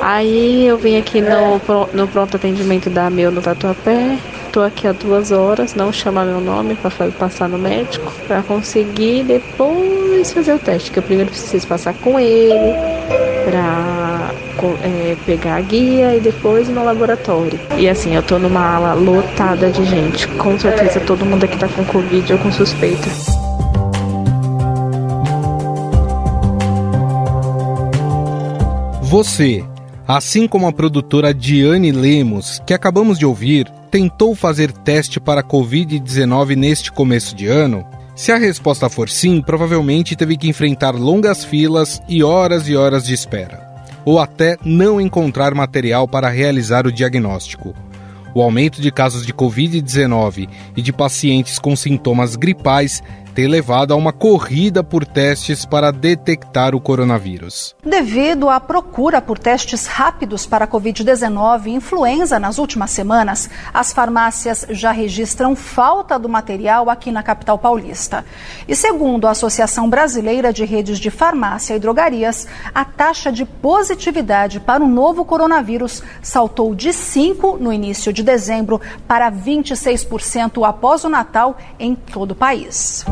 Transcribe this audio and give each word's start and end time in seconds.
Aí 0.00 0.66
eu 0.66 0.78
vim 0.78 0.98
aqui 0.98 1.20
no, 1.20 1.60
no 1.92 2.08
pronto 2.08 2.36
atendimento 2.36 2.90
da 2.90 3.08
Meu 3.08 3.30
no 3.30 3.40
Tatuapé. 3.40 4.18
Tô 4.50 4.60
aqui 4.60 4.88
há 4.88 4.92
duas 4.92 5.30
horas, 5.30 5.74
não 5.74 5.92
chama 5.92 6.24
meu 6.24 6.40
nome 6.40 6.74
para 6.74 6.90
passar 7.12 7.48
no 7.48 7.56
médico, 7.56 8.12
para 8.26 8.42
conseguir 8.42 9.22
depois 9.24 10.32
fazer 10.32 10.54
o 10.54 10.58
teste, 10.58 10.90
que 10.90 10.98
eu 10.98 11.02
primeiro 11.02 11.30
preciso 11.30 11.66
passar 11.66 11.94
com 11.94 12.18
ele, 12.20 12.74
para 13.44 14.30
é, 14.82 15.16
pegar 15.24 15.56
a 15.56 15.60
guia 15.60 16.16
e 16.16 16.20
depois 16.20 16.68
no 16.68 16.84
laboratório. 16.84 17.58
E 17.78 17.88
assim, 17.88 18.14
eu 18.14 18.22
tô 18.22 18.38
numa 18.38 18.74
ala 18.74 18.94
lotada 18.94 19.70
de 19.70 19.84
gente. 19.84 20.26
Com 20.28 20.58
certeza 20.58 21.00
todo 21.00 21.24
mundo 21.24 21.44
aqui 21.44 21.56
tá 21.56 21.68
com 21.68 21.84
Covid 21.84 22.32
ou 22.32 22.38
com 22.40 22.50
suspeita. 22.52 23.08
Você 29.02 29.64
Assim 30.06 30.48
como 30.48 30.66
a 30.66 30.72
produtora 30.72 31.32
Diane 31.32 31.92
Lemos, 31.92 32.60
que 32.66 32.74
acabamos 32.74 33.18
de 33.18 33.24
ouvir, 33.24 33.68
tentou 33.88 34.34
fazer 34.34 34.72
teste 34.72 35.20
para 35.20 35.44
Covid-19 35.44 36.56
neste 36.56 36.90
começo 36.90 37.36
de 37.36 37.46
ano? 37.46 37.86
Se 38.16 38.32
a 38.32 38.36
resposta 38.36 38.88
for 38.88 39.08
sim, 39.08 39.40
provavelmente 39.40 40.16
teve 40.16 40.36
que 40.36 40.48
enfrentar 40.48 40.94
longas 40.94 41.44
filas 41.44 42.02
e 42.08 42.22
horas 42.22 42.68
e 42.68 42.74
horas 42.74 43.04
de 43.04 43.14
espera, 43.14 43.64
ou 44.04 44.18
até 44.18 44.56
não 44.64 45.00
encontrar 45.00 45.54
material 45.54 46.08
para 46.08 46.28
realizar 46.28 46.84
o 46.84 46.92
diagnóstico. 46.92 47.72
O 48.34 48.42
aumento 48.42 48.82
de 48.82 48.90
casos 48.90 49.24
de 49.24 49.32
Covid-19 49.32 50.48
e 50.76 50.82
de 50.82 50.92
pacientes 50.92 51.58
com 51.58 51.76
sintomas 51.76 52.34
gripais 52.34 53.02
ter 53.34 53.48
levado 53.48 53.92
a 53.92 53.96
uma 53.96 54.12
corrida 54.12 54.84
por 54.84 55.06
testes 55.06 55.64
para 55.64 55.90
detectar 55.90 56.74
o 56.74 56.80
coronavírus. 56.80 57.74
Devido 57.84 58.48
à 58.48 58.60
procura 58.60 59.20
por 59.20 59.38
testes 59.38 59.86
rápidos 59.86 60.46
para 60.46 60.64
a 60.64 60.68
Covid-19 60.68 61.66
e 61.66 61.70
influenza 61.70 62.38
nas 62.38 62.58
últimas 62.58 62.90
semanas, 62.90 63.48
as 63.72 63.92
farmácias 63.92 64.66
já 64.70 64.92
registram 64.92 65.56
falta 65.56 66.18
do 66.18 66.28
material 66.28 66.90
aqui 66.90 67.10
na 67.10 67.22
capital 67.22 67.58
paulista. 67.58 68.24
E 68.68 68.76
segundo 68.76 69.26
a 69.26 69.30
Associação 69.30 69.88
Brasileira 69.88 70.52
de 70.52 70.64
Redes 70.64 70.98
de 70.98 71.10
Farmácia 71.10 71.74
e 71.74 71.80
Drogarias, 71.80 72.46
a 72.74 72.84
taxa 72.84 73.32
de 73.32 73.44
positividade 73.44 74.60
para 74.60 74.84
o 74.84 74.88
novo 74.88 75.24
coronavírus 75.24 76.02
saltou 76.22 76.74
de 76.74 76.92
5 76.92 77.58
no 77.58 77.72
início 77.72 78.12
de 78.12 78.22
dezembro 78.22 78.80
para 79.06 79.30
26% 79.30 80.66
após 80.68 81.04
o 81.04 81.08
Natal 81.08 81.56
em 81.78 81.94
todo 81.94 82.32
o 82.32 82.36
país. 82.36 83.04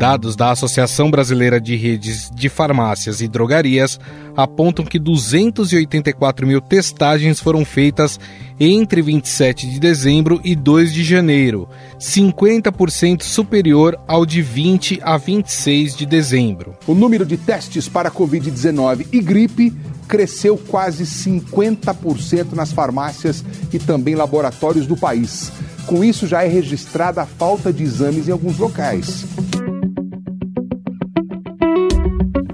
Dados 0.00 0.34
da 0.34 0.50
Associação 0.50 1.10
Brasileira 1.10 1.60
de 1.60 1.76
Redes 1.76 2.30
de 2.34 2.48
Farmácias 2.48 3.20
e 3.20 3.28
Drogarias 3.28 4.00
apontam 4.34 4.82
que 4.82 4.98
284 4.98 6.46
mil 6.46 6.58
testagens 6.58 7.38
foram 7.38 7.66
feitas 7.66 8.18
entre 8.58 9.02
27 9.02 9.68
de 9.68 9.78
dezembro 9.78 10.40
e 10.42 10.56
2 10.56 10.94
de 10.94 11.04
janeiro, 11.04 11.68
50% 11.98 13.22
superior 13.22 14.00
ao 14.08 14.24
de 14.24 14.40
20 14.40 15.00
a 15.02 15.18
26 15.18 15.94
de 15.94 16.06
dezembro. 16.06 16.74
O 16.86 16.94
número 16.94 17.26
de 17.26 17.36
testes 17.36 17.86
para 17.86 18.10
Covid-19 18.10 19.06
e 19.12 19.20
gripe 19.20 19.70
cresceu 20.08 20.56
quase 20.56 21.04
50% 21.04 22.54
nas 22.54 22.72
farmácias 22.72 23.44
e 23.70 23.78
também 23.78 24.14
laboratórios 24.14 24.86
do 24.86 24.96
país. 24.96 25.52
Com 25.84 26.02
isso, 26.02 26.26
já 26.26 26.42
é 26.42 26.48
registrada 26.48 27.20
a 27.20 27.26
falta 27.26 27.70
de 27.70 27.82
exames 27.82 28.28
em 28.28 28.32
alguns 28.32 28.56
locais. 28.56 29.26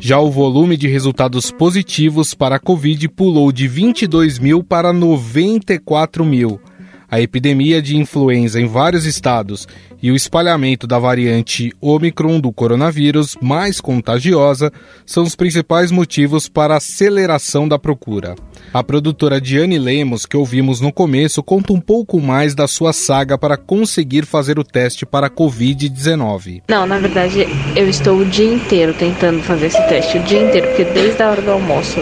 Já 0.09 0.21
o 0.21 0.31
volume 0.31 0.77
de 0.77 0.87
resultados 0.87 1.51
positivos 1.51 2.33
para 2.33 2.55
a 2.55 2.61
Covid 2.61 3.09
pulou 3.09 3.51
de 3.51 3.67
22 3.67 4.39
mil 4.39 4.63
para 4.63 4.93
94 4.93 6.25
mil. 6.25 6.61
A 7.11 7.21
epidemia 7.21 7.81
de 7.81 7.97
influenza 7.97 8.61
em 8.61 8.67
vários 8.67 9.07
estados 9.07 9.67
e 10.03 10.11
o 10.11 10.17
espalhamento 10.17 10.87
da 10.87 10.99
variante 10.99 11.73
Omicron 11.81 12.41
do 12.41 12.53
coronavírus, 12.53 13.37
mais 13.41 13.81
contagiosa, 13.81 14.73
são 15.05 15.23
os 15.23 15.37
principais 15.37 15.91
motivos 15.91 16.49
para 16.49 16.75
a 16.75 16.79
aceleração 16.79 17.69
da 17.69 17.79
procura. 17.79 18.35
A 18.75 18.83
produtora 18.83 19.41
Diane 19.41 19.79
Lemos, 19.79 20.27
que 20.27 20.37
ouvimos 20.37 20.81
no 20.81 20.93
começo, 20.93 21.43
conta 21.43 21.73
um 21.73 21.81
pouco 21.81 22.21
mais 22.21 22.55
da 22.55 22.67
sua 22.67 22.93
saga 22.93 23.39
para 23.39 23.57
conseguir 23.57 24.27
fazer 24.27 24.59
o 24.59 24.65
teste 24.65 25.07
para 25.07 25.29
a 25.29 25.31
Covid-19. 25.31 26.63
Não, 26.69 26.87
na 26.87 26.99
verdade, 26.99 27.47
eu 27.75 27.89
estou 27.89 28.19
o 28.19 28.25
dia 28.25 28.53
inteiro 28.53 28.93
tentando 28.93 29.43
fazer 29.43 29.67
esse 29.67 29.89
teste, 29.89 30.19
o 30.19 30.23
dia 30.25 30.43
inteiro, 30.43 30.67
porque 30.69 30.85
desde 30.85 31.23
a 31.23 31.31
hora 31.31 31.41
do 31.41 31.53
almoço 31.53 32.01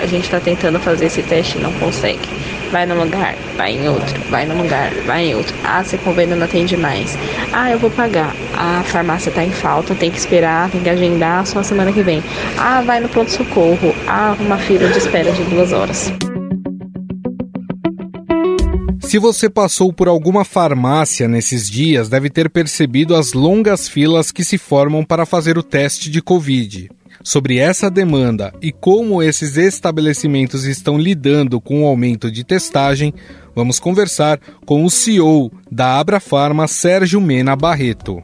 a 0.00 0.06
gente 0.06 0.24
está 0.24 0.38
tentando 0.38 0.78
fazer 0.78 1.06
esse 1.06 1.22
teste 1.22 1.58
e 1.58 1.60
não 1.60 1.72
consegue. 1.74 2.45
Vai 2.70 2.84
num 2.84 3.02
lugar, 3.02 3.34
vai 3.56 3.72
em 3.72 3.88
outro, 3.88 4.20
vai 4.28 4.44
num 4.44 4.62
lugar, 4.62 4.90
vai 5.06 5.26
em 5.26 5.34
outro. 5.34 5.54
Ah, 5.64 5.82
você 5.82 5.96
convênio 5.98 6.36
não 6.36 6.44
atende 6.44 6.76
mais. 6.76 7.16
Ah, 7.52 7.70
eu 7.70 7.78
vou 7.78 7.90
pagar. 7.90 8.34
A 8.54 8.82
farmácia 8.84 9.28
está 9.28 9.44
em 9.44 9.50
falta, 9.50 9.94
tem 9.94 10.10
que 10.10 10.18
esperar, 10.18 10.70
tem 10.70 10.82
que 10.82 10.90
agendar 10.90 11.46
só 11.46 11.62
semana 11.62 11.92
que 11.92 12.02
vem. 12.02 12.22
Ah, 12.58 12.82
vai 12.82 13.00
no 13.00 13.08
pronto-socorro. 13.08 13.94
Ah, 14.06 14.36
uma 14.40 14.58
fila 14.58 14.88
de 14.88 14.98
espera 14.98 15.30
de 15.32 15.44
duas 15.44 15.72
horas. 15.72 16.12
Se 19.06 19.18
você 19.20 19.48
passou 19.48 19.92
por 19.92 20.08
alguma 20.08 20.44
farmácia 20.44 21.28
nesses 21.28 21.70
dias, 21.70 22.08
deve 22.08 22.28
ter 22.28 22.50
percebido 22.50 23.14
as 23.14 23.32
longas 23.32 23.88
filas 23.88 24.32
que 24.32 24.42
se 24.42 24.58
formam 24.58 25.04
para 25.04 25.24
fazer 25.24 25.56
o 25.56 25.62
teste 25.62 26.10
de 26.10 26.20
Covid. 26.20 26.90
Sobre 27.26 27.58
essa 27.58 27.90
demanda 27.90 28.54
e 28.62 28.70
como 28.70 29.20
esses 29.20 29.56
estabelecimentos 29.56 30.64
estão 30.64 30.96
lidando 30.96 31.60
com 31.60 31.82
o 31.82 31.86
aumento 31.88 32.30
de 32.30 32.44
testagem, 32.44 33.12
vamos 33.52 33.80
conversar 33.80 34.38
com 34.64 34.84
o 34.84 34.88
CEO 34.88 35.50
da 35.68 35.98
Abrafarma, 35.98 36.68
Sérgio 36.68 37.20
Mena 37.20 37.56
Barreto. 37.56 38.22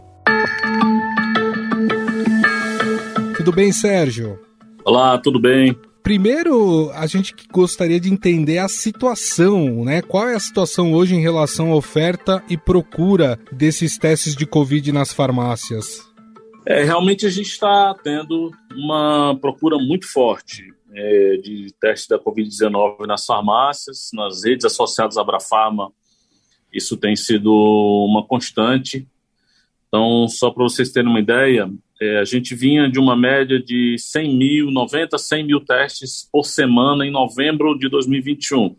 Tudo 3.37 3.51
bem, 3.51 3.73
Sérgio? 3.73 4.39
Olá, 4.85 5.19
tudo 5.19 5.41
bem? 5.41 5.77
Primeiro, 6.05 6.89
a 6.95 7.09
gente 7.09 7.35
gostaria 7.53 7.99
de 7.99 8.09
entender 8.09 8.59
a 8.59 8.69
situação, 8.69 9.85
né? 9.85 10.01
Qual 10.01 10.29
é 10.29 10.37
a 10.37 10.41
situação 10.41 10.93
hoje 10.93 11.17
em 11.17 11.21
relação 11.21 11.73
à 11.73 11.75
oferta 11.75 12.41
e 12.49 12.57
procura 12.57 13.37
desses 13.51 13.99
testes 13.99 14.37
de 14.37 14.47
Covid 14.47 14.93
nas 14.93 15.13
farmácias? 15.13 16.13
É, 16.65 16.85
realmente 16.85 17.27
a 17.27 17.31
gente 17.31 17.49
está 17.49 17.95
tendo 18.05 18.53
uma 18.77 19.37
procura 19.41 19.79
muito 19.79 20.11
forte 20.11 20.63
é, 20.95 21.37
de 21.37 21.75
testes 21.81 22.09
da 22.09 22.19
Covid-19 22.19 23.07
nas 23.07 23.25
farmácias, 23.25 24.11
nas 24.13 24.45
redes 24.45 24.65
associadas 24.65 25.17
à 25.17 25.23
Abrafarma. 25.23 25.93
Isso 26.73 26.97
tem 26.97 27.17
sido 27.17 27.53
uma 28.09 28.25
constante. 28.27 29.07
Então, 29.89 30.27
só 30.29 30.51
para 30.51 30.63
vocês 30.65 30.91
terem 30.91 31.11
uma 31.11 31.21
ideia, 31.21 31.71
é, 32.01 32.19
a 32.19 32.25
gente 32.25 32.55
vinha 32.55 32.91
de 32.91 32.99
uma 32.99 33.17
média 33.17 33.63
de 33.63 33.97
100 33.99 34.37
mil, 34.37 34.71
90, 34.71 35.19
100 35.19 35.47
mil 35.47 35.61
testes 35.61 36.29
por 36.33 36.45
semana 36.45 37.07
em 37.07 37.11
novembro 37.11 37.79
de 37.79 37.89
2021. 37.89 38.75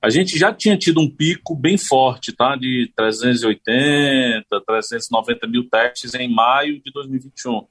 A 0.00 0.10
gente 0.10 0.38
já 0.38 0.52
tinha 0.52 0.76
tido 0.76 1.00
um 1.00 1.10
pico 1.10 1.56
bem 1.56 1.76
forte, 1.76 2.32
tá? 2.32 2.56
De 2.56 2.90
380, 2.96 4.44
390 4.66 5.46
mil 5.48 5.68
testes 5.68 6.14
em 6.14 6.32
maio 6.32 6.80
de 6.80 6.92
2021. 6.92 7.66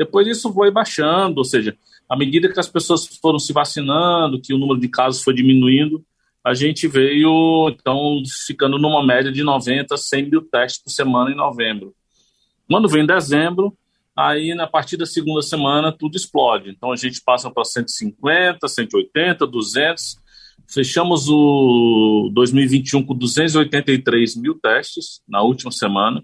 Depois 0.00 0.26
isso 0.26 0.50
foi 0.50 0.70
baixando, 0.70 1.36
ou 1.36 1.44
seja, 1.44 1.76
à 2.08 2.16
medida 2.16 2.50
que 2.50 2.58
as 2.58 2.66
pessoas 2.66 3.06
foram 3.20 3.38
se 3.38 3.52
vacinando, 3.52 4.40
que 4.40 4.54
o 4.54 4.56
número 4.56 4.80
de 4.80 4.88
casos 4.88 5.22
foi 5.22 5.34
diminuindo, 5.34 6.02
a 6.42 6.54
gente 6.54 6.88
veio, 6.88 7.68
então, 7.68 8.22
ficando 8.46 8.78
numa 8.78 9.04
média 9.04 9.30
de 9.30 9.42
90, 9.42 9.94
100 9.94 10.30
mil 10.30 10.40
testes 10.40 10.82
por 10.82 10.88
semana 10.88 11.30
em 11.30 11.36
novembro. 11.36 11.94
Quando 12.66 12.88
vem 12.88 13.04
dezembro, 13.04 13.76
aí 14.16 14.54
na 14.54 14.66
partir 14.66 14.96
da 14.96 15.04
segunda 15.04 15.42
semana 15.42 15.92
tudo 15.92 16.16
explode. 16.16 16.70
Então 16.70 16.90
a 16.90 16.96
gente 16.96 17.20
passa 17.22 17.50
para 17.50 17.62
150, 17.62 18.66
180, 18.66 19.46
200, 19.46 20.16
Fechamos 20.72 21.28
o 21.28 22.30
2021 22.32 23.04
com 23.04 23.14
283 23.14 24.36
mil 24.36 24.54
testes 24.54 25.20
na 25.28 25.42
última 25.42 25.72
semana. 25.72 26.22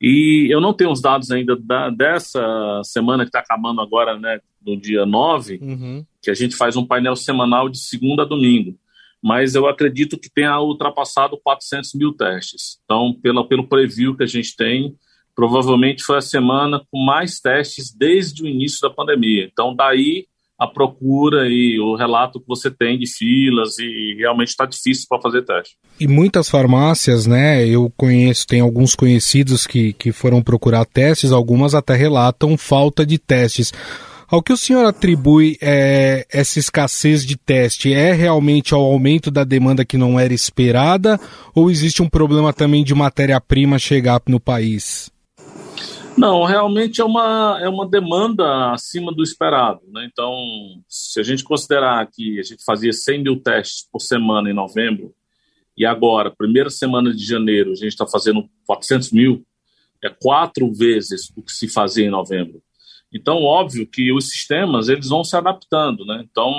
E 0.00 0.48
eu 0.50 0.60
não 0.60 0.72
tenho 0.72 0.90
os 0.90 1.00
dados 1.00 1.30
ainda 1.30 1.54
da, 1.56 1.90
dessa 1.90 2.80
semana 2.84 3.24
que 3.24 3.28
está 3.28 3.40
acabando 3.40 3.80
agora, 3.82 4.18
né, 4.18 4.40
do 4.60 4.76
dia 4.76 5.04
9, 5.04 5.58
uhum. 5.60 6.06
que 6.22 6.30
a 6.30 6.34
gente 6.34 6.56
faz 6.56 6.74
um 6.76 6.86
painel 6.86 7.14
semanal 7.14 7.68
de 7.68 7.78
segunda 7.78 8.22
a 8.22 8.26
domingo. 8.26 8.78
Mas 9.22 9.54
eu 9.54 9.68
acredito 9.68 10.18
que 10.18 10.30
tenha 10.30 10.58
ultrapassado 10.58 11.38
400 11.42 11.92
mil 11.94 12.14
testes. 12.14 12.80
Então, 12.84 13.14
pela, 13.22 13.46
pelo 13.46 13.68
preview 13.68 14.16
que 14.16 14.22
a 14.22 14.26
gente 14.26 14.56
tem, 14.56 14.96
provavelmente 15.34 16.02
foi 16.02 16.16
a 16.16 16.22
semana 16.22 16.82
com 16.90 16.98
mais 17.04 17.38
testes 17.38 17.94
desde 17.94 18.42
o 18.42 18.46
início 18.46 18.80
da 18.80 18.94
pandemia. 18.94 19.48
Então, 19.52 19.74
daí 19.74 20.26
a 20.60 20.66
procura 20.66 21.48
e 21.48 21.80
o 21.80 21.96
relato 21.96 22.38
que 22.38 22.46
você 22.46 22.70
tem 22.70 22.98
de 22.98 23.06
filas 23.06 23.78
e 23.78 24.14
realmente 24.18 24.48
está 24.48 24.66
difícil 24.66 25.06
para 25.08 25.18
fazer 25.18 25.42
teste. 25.42 25.74
E 25.98 26.06
muitas 26.06 26.50
farmácias, 26.50 27.26
né? 27.26 27.66
Eu 27.66 27.90
conheço, 27.96 28.46
tem 28.46 28.60
alguns 28.60 28.94
conhecidos 28.94 29.66
que, 29.66 29.94
que 29.94 30.12
foram 30.12 30.42
procurar 30.42 30.84
testes, 30.84 31.32
algumas 31.32 31.74
até 31.74 31.96
relatam 31.96 32.58
falta 32.58 33.06
de 33.06 33.16
testes. 33.16 33.72
Ao 34.28 34.42
que 34.42 34.52
o 34.52 34.56
senhor 34.56 34.84
atribui 34.84 35.56
é, 35.62 36.26
essa 36.30 36.58
escassez 36.58 37.24
de 37.24 37.38
teste? 37.38 37.94
É 37.94 38.12
realmente 38.12 38.74
ao 38.74 38.82
aumento 38.82 39.30
da 39.30 39.44
demanda 39.44 39.82
que 39.82 39.96
não 39.96 40.20
era 40.20 40.34
esperada 40.34 41.18
ou 41.54 41.70
existe 41.70 42.02
um 42.02 42.08
problema 42.08 42.52
também 42.52 42.84
de 42.84 42.94
matéria-prima 42.94 43.78
chegar 43.78 44.20
no 44.28 44.38
país? 44.38 45.10
Não, 46.20 46.44
realmente 46.44 47.00
é 47.00 47.04
uma, 47.04 47.58
é 47.62 47.66
uma 47.66 47.88
demanda 47.88 48.72
acima 48.72 49.10
do 49.10 49.22
esperado. 49.22 49.80
Né? 49.90 50.06
Então, 50.12 50.36
se 50.86 51.18
a 51.18 51.22
gente 51.22 51.42
considerar 51.42 52.06
que 52.12 52.38
a 52.38 52.42
gente 52.42 52.62
fazia 52.62 52.92
100 52.92 53.22
mil 53.22 53.40
testes 53.40 53.88
por 53.90 54.00
semana 54.00 54.50
em 54.50 54.52
novembro, 54.52 55.14
e 55.74 55.86
agora, 55.86 56.30
primeira 56.30 56.68
semana 56.68 57.10
de 57.10 57.24
janeiro, 57.24 57.72
a 57.72 57.74
gente 57.74 57.92
está 57.92 58.06
fazendo 58.06 58.46
400 58.66 59.12
mil, 59.12 59.46
é 60.04 60.10
quatro 60.10 60.70
vezes 60.70 61.32
o 61.34 61.42
que 61.42 61.52
se 61.52 61.66
fazia 61.68 62.04
em 62.04 62.10
novembro. 62.10 62.62
Então, 63.10 63.36
óbvio 63.42 63.86
que 63.86 64.12
os 64.12 64.28
sistemas 64.28 64.90
eles 64.90 65.08
vão 65.08 65.24
se 65.24 65.34
adaptando. 65.34 66.04
Né? 66.04 66.22
Então, 66.30 66.52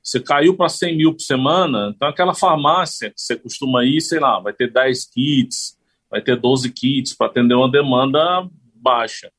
você 0.00 0.20
caiu 0.20 0.56
para 0.56 0.68
100 0.68 0.96
mil 0.96 1.12
por 1.14 1.22
semana, 1.22 1.92
então 1.96 2.08
aquela 2.08 2.32
farmácia 2.32 3.10
que 3.10 3.20
você 3.20 3.34
costuma 3.34 3.84
ir, 3.84 4.00
sei 4.00 4.20
lá, 4.20 4.38
vai 4.38 4.52
ter 4.52 4.72
10 4.72 5.04
kits, 5.06 5.76
vai 6.08 6.22
ter 6.22 6.36
12 6.36 6.70
kits 6.70 7.12
para 7.12 7.26
atender 7.26 7.54
uma 7.54 7.68
demanda 7.68 8.48
baixa. 8.80 9.30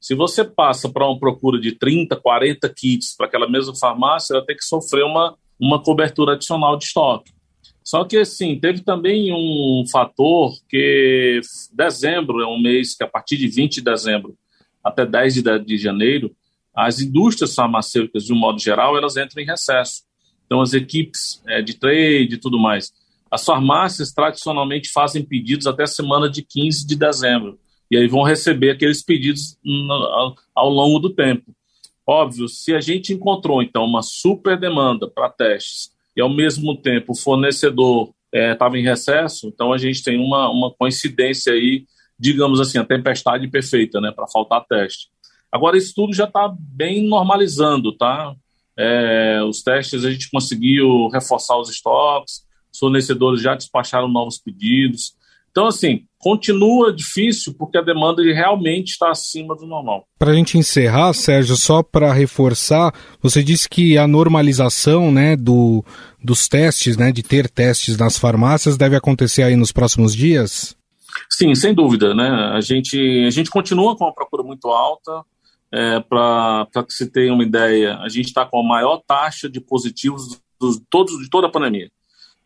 Se 0.00 0.14
você 0.14 0.44
passa 0.44 0.88
para 0.90 1.08
uma 1.08 1.18
procura 1.18 1.58
de 1.58 1.72
30, 1.72 2.14
40 2.16 2.68
kits 2.68 3.16
para 3.16 3.26
aquela 3.26 3.48
mesma 3.48 3.74
farmácia, 3.74 4.34
ela 4.34 4.44
tem 4.44 4.54
que 4.54 4.64
sofrer 4.64 5.02
uma, 5.02 5.34
uma 5.58 5.82
cobertura 5.82 6.34
adicional 6.34 6.76
de 6.76 6.84
estoque. 6.84 7.32
Só 7.82 8.04
que, 8.04 8.18
assim, 8.18 8.58
teve 8.58 8.82
também 8.82 9.32
um 9.32 9.84
fator 9.90 10.52
que 10.68 11.40
dezembro 11.72 12.42
é 12.42 12.46
um 12.46 12.60
mês 12.60 12.94
que, 12.94 13.02
a 13.02 13.08
partir 13.08 13.38
de 13.38 13.48
20 13.48 13.76
de 13.76 13.80
dezembro 13.80 14.36
até 14.82 15.06
10 15.06 15.34
de, 15.34 15.58
de 15.60 15.78
janeiro, 15.78 16.36
as 16.74 17.00
indústrias 17.00 17.54
farmacêuticas, 17.54 18.24
de 18.24 18.32
um 18.34 18.36
modo 18.36 18.60
geral, 18.60 18.98
elas 18.98 19.16
entram 19.16 19.42
em 19.42 19.46
recesso. 19.46 20.02
Então, 20.44 20.60
as 20.60 20.74
equipes 20.74 21.42
é, 21.46 21.62
de 21.62 21.78
trade 21.78 22.34
e 22.34 22.38
tudo 22.38 22.58
mais. 22.58 22.92
As 23.30 23.42
farmácias, 23.42 24.12
tradicionalmente, 24.12 24.90
fazem 24.92 25.24
pedidos 25.24 25.66
até 25.66 25.84
a 25.84 25.86
semana 25.86 26.28
de 26.28 26.42
15 26.42 26.86
de 26.86 26.94
dezembro 26.94 27.58
e 27.90 27.96
aí 27.96 28.06
vão 28.06 28.22
receber 28.22 28.70
aqueles 28.70 29.02
pedidos 29.02 29.58
ao 30.54 30.68
longo 30.68 30.98
do 30.98 31.10
tempo. 31.10 31.54
Óbvio, 32.06 32.48
se 32.48 32.74
a 32.74 32.80
gente 32.80 33.12
encontrou 33.12 33.62
então 33.62 33.84
uma 33.84 34.02
super 34.02 34.58
demanda 34.58 35.08
para 35.08 35.30
testes 35.30 35.90
e 36.16 36.20
ao 36.20 36.28
mesmo 36.28 36.76
tempo 36.76 37.12
o 37.12 37.16
fornecedor 37.16 38.12
estava 38.32 38.76
é, 38.76 38.80
em 38.80 38.84
recesso, 38.84 39.48
então 39.48 39.72
a 39.72 39.78
gente 39.78 40.02
tem 40.02 40.18
uma, 40.18 40.50
uma 40.50 40.70
coincidência 40.70 41.52
aí, 41.52 41.86
digamos 42.18 42.60
assim, 42.60 42.78
a 42.78 42.84
tempestade 42.84 43.48
perfeita, 43.48 44.00
né, 44.00 44.10
para 44.10 44.26
faltar 44.26 44.64
teste. 44.66 45.08
Agora 45.50 45.78
isso 45.78 45.94
tudo 45.94 46.12
já 46.12 46.24
está 46.24 46.52
bem 46.58 47.06
normalizando, 47.06 47.92
tá? 47.92 48.34
É, 48.76 49.40
os 49.44 49.62
testes 49.62 50.04
a 50.04 50.10
gente 50.10 50.28
conseguiu 50.30 51.08
reforçar 51.08 51.56
os 51.56 51.70
estoques, 51.70 52.44
os 52.72 52.78
fornecedores 52.78 53.40
já 53.40 53.54
despacharam 53.54 54.08
novos 54.08 54.36
pedidos. 54.36 55.14
Então, 55.54 55.68
assim, 55.68 56.00
continua 56.18 56.92
difícil 56.92 57.54
porque 57.56 57.78
a 57.78 57.80
demanda 57.80 58.20
realmente 58.24 58.88
está 58.88 59.12
acima 59.12 59.54
do 59.54 59.64
normal. 59.64 60.04
Para 60.18 60.32
a 60.32 60.34
gente 60.34 60.58
encerrar, 60.58 61.12
Sérgio, 61.12 61.54
só 61.54 61.80
para 61.80 62.12
reforçar, 62.12 62.92
você 63.22 63.40
disse 63.40 63.68
que 63.68 63.96
a 63.96 64.08
normalização 64.08 65.12
né, 65.12 65.36
do, 65.36 65.84
dos 66.20 66.48
testes, 66.48 66.96
né, 66.96 67.12
de 67.12 67.22
ter 67.22 67.48
testes 67.48 67.96
nas 67.96 68.18
farmácias, 68.18 68.76
deve 68.76 68.96
acontecer 68.96 69.44
aí 69.44 69.54
nos 69.54 69.70
próximos 69.70 70.12
dias? 70.12 70.76
Sim, 71.30 71.54
sem 71.54 71.72
dúvida. 71.72 72.16
Né? 72.16 72.28
A, 72.52 72.60
gente, 72.60 72.98
a 73.24 73.30
gente 73.30 73.48
continua 73.48 73.96
com 73.96 74.02
uma 74.02 74.12
procura 74.12 74.42
muito 74.42 74.66
alta. 74.70 75.22
É, 75.72 76.00
para 76.00 76.66
que 76.84 76.92
você 76.92 77.08
tenha 77.08 77.32
uma 77.32 77.44
ideia, 77.44 77.96
a 77.98 78.08
gente 78.08 78.26
está 78.26 78.44
com 78.44 78.58
a 78.58 78.66
maior 78.66 79.00
taxa 79.06 79.48
de 79.48 79.60
positivos 79.60 80.40
dos, 80.60 80.80
todos, 80.90 81.16
de 81.22 81.30
toda 81.30 81.46
a 81.46 81.50
pandemia. 81.50 81.90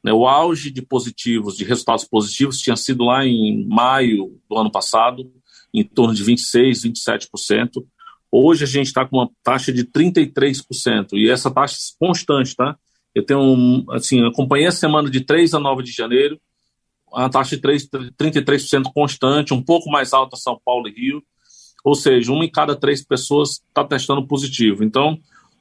Né, 0.03 0.12
o 0.12 0.27
auge 0.27 0.71
de 0.71 0.81
positivos, 0.81 1.56
de 1.56 1.65
resultados 1.65 2.05
positivos, 2.05 2.61
tinha 2.61 2.77
sido 2.77 3.05
lá 3.05 3.27
em 3.27 3.67
maio 3.67 4.39
do 4.49 4.56
ano 4.56 4.71
passado, 4.71 5.31
em 5.75 5.83
torno 5.85 6.15
de 6.15 6.25
26%, 6.25 6.83
27%. 6.85 7.85
Hoje 8.31 8.65
a 8.65 8.67
gente 8.67 8.87
está 8.87 9.05
com 9.05 9.17
uma 9.17 9.31
taxa 9.43 9.73
de 9.73 9.85
33%, 9.85 11.15
e 11.15 11.31
essa 11.31 11.50
taxa 11.50 11.77
é 11.77 12.06
constante, 12.06 12.55
tá? 12.55 12.77
Eu 13.15 13.25
tenho, 13.25 13.85
assim, 13.91 14.25
acompanhei 14.27 14.67
a 14.67 14.73
semana 14.73 15.11
de 15.11 15.23
3 15.23 15.55
a 15.55 15.59
9 15.59 15.83
de 15.83 15.91
janeiro, 15.91 16.39
a 17.12 17.29
taxa 17.29 17.56
de 17.56 17.62
3, 17.62 17.89
33% 18.19 18.93
constante, 18.95 19.55
um 19.55 19.62
pouco 19.62 19.91
mais 19.91 20.12
alta 20.12 20.37
São 20.37 20.61
Paulo 20.65 20.89
e 20.89 20.93
Rio, 20.93 21.23
ou 21.85 21.95
seja, 21.95 22.33
uma 22.33 22.45
em 22.45 22.50
cada 22.50 22.77
três 22.77 23.05
pessoas 23.05 23.62
está 23.69 23.85
testando 23.85 24.27
positivo. 24.27 24.85
Então, 24.85 25.19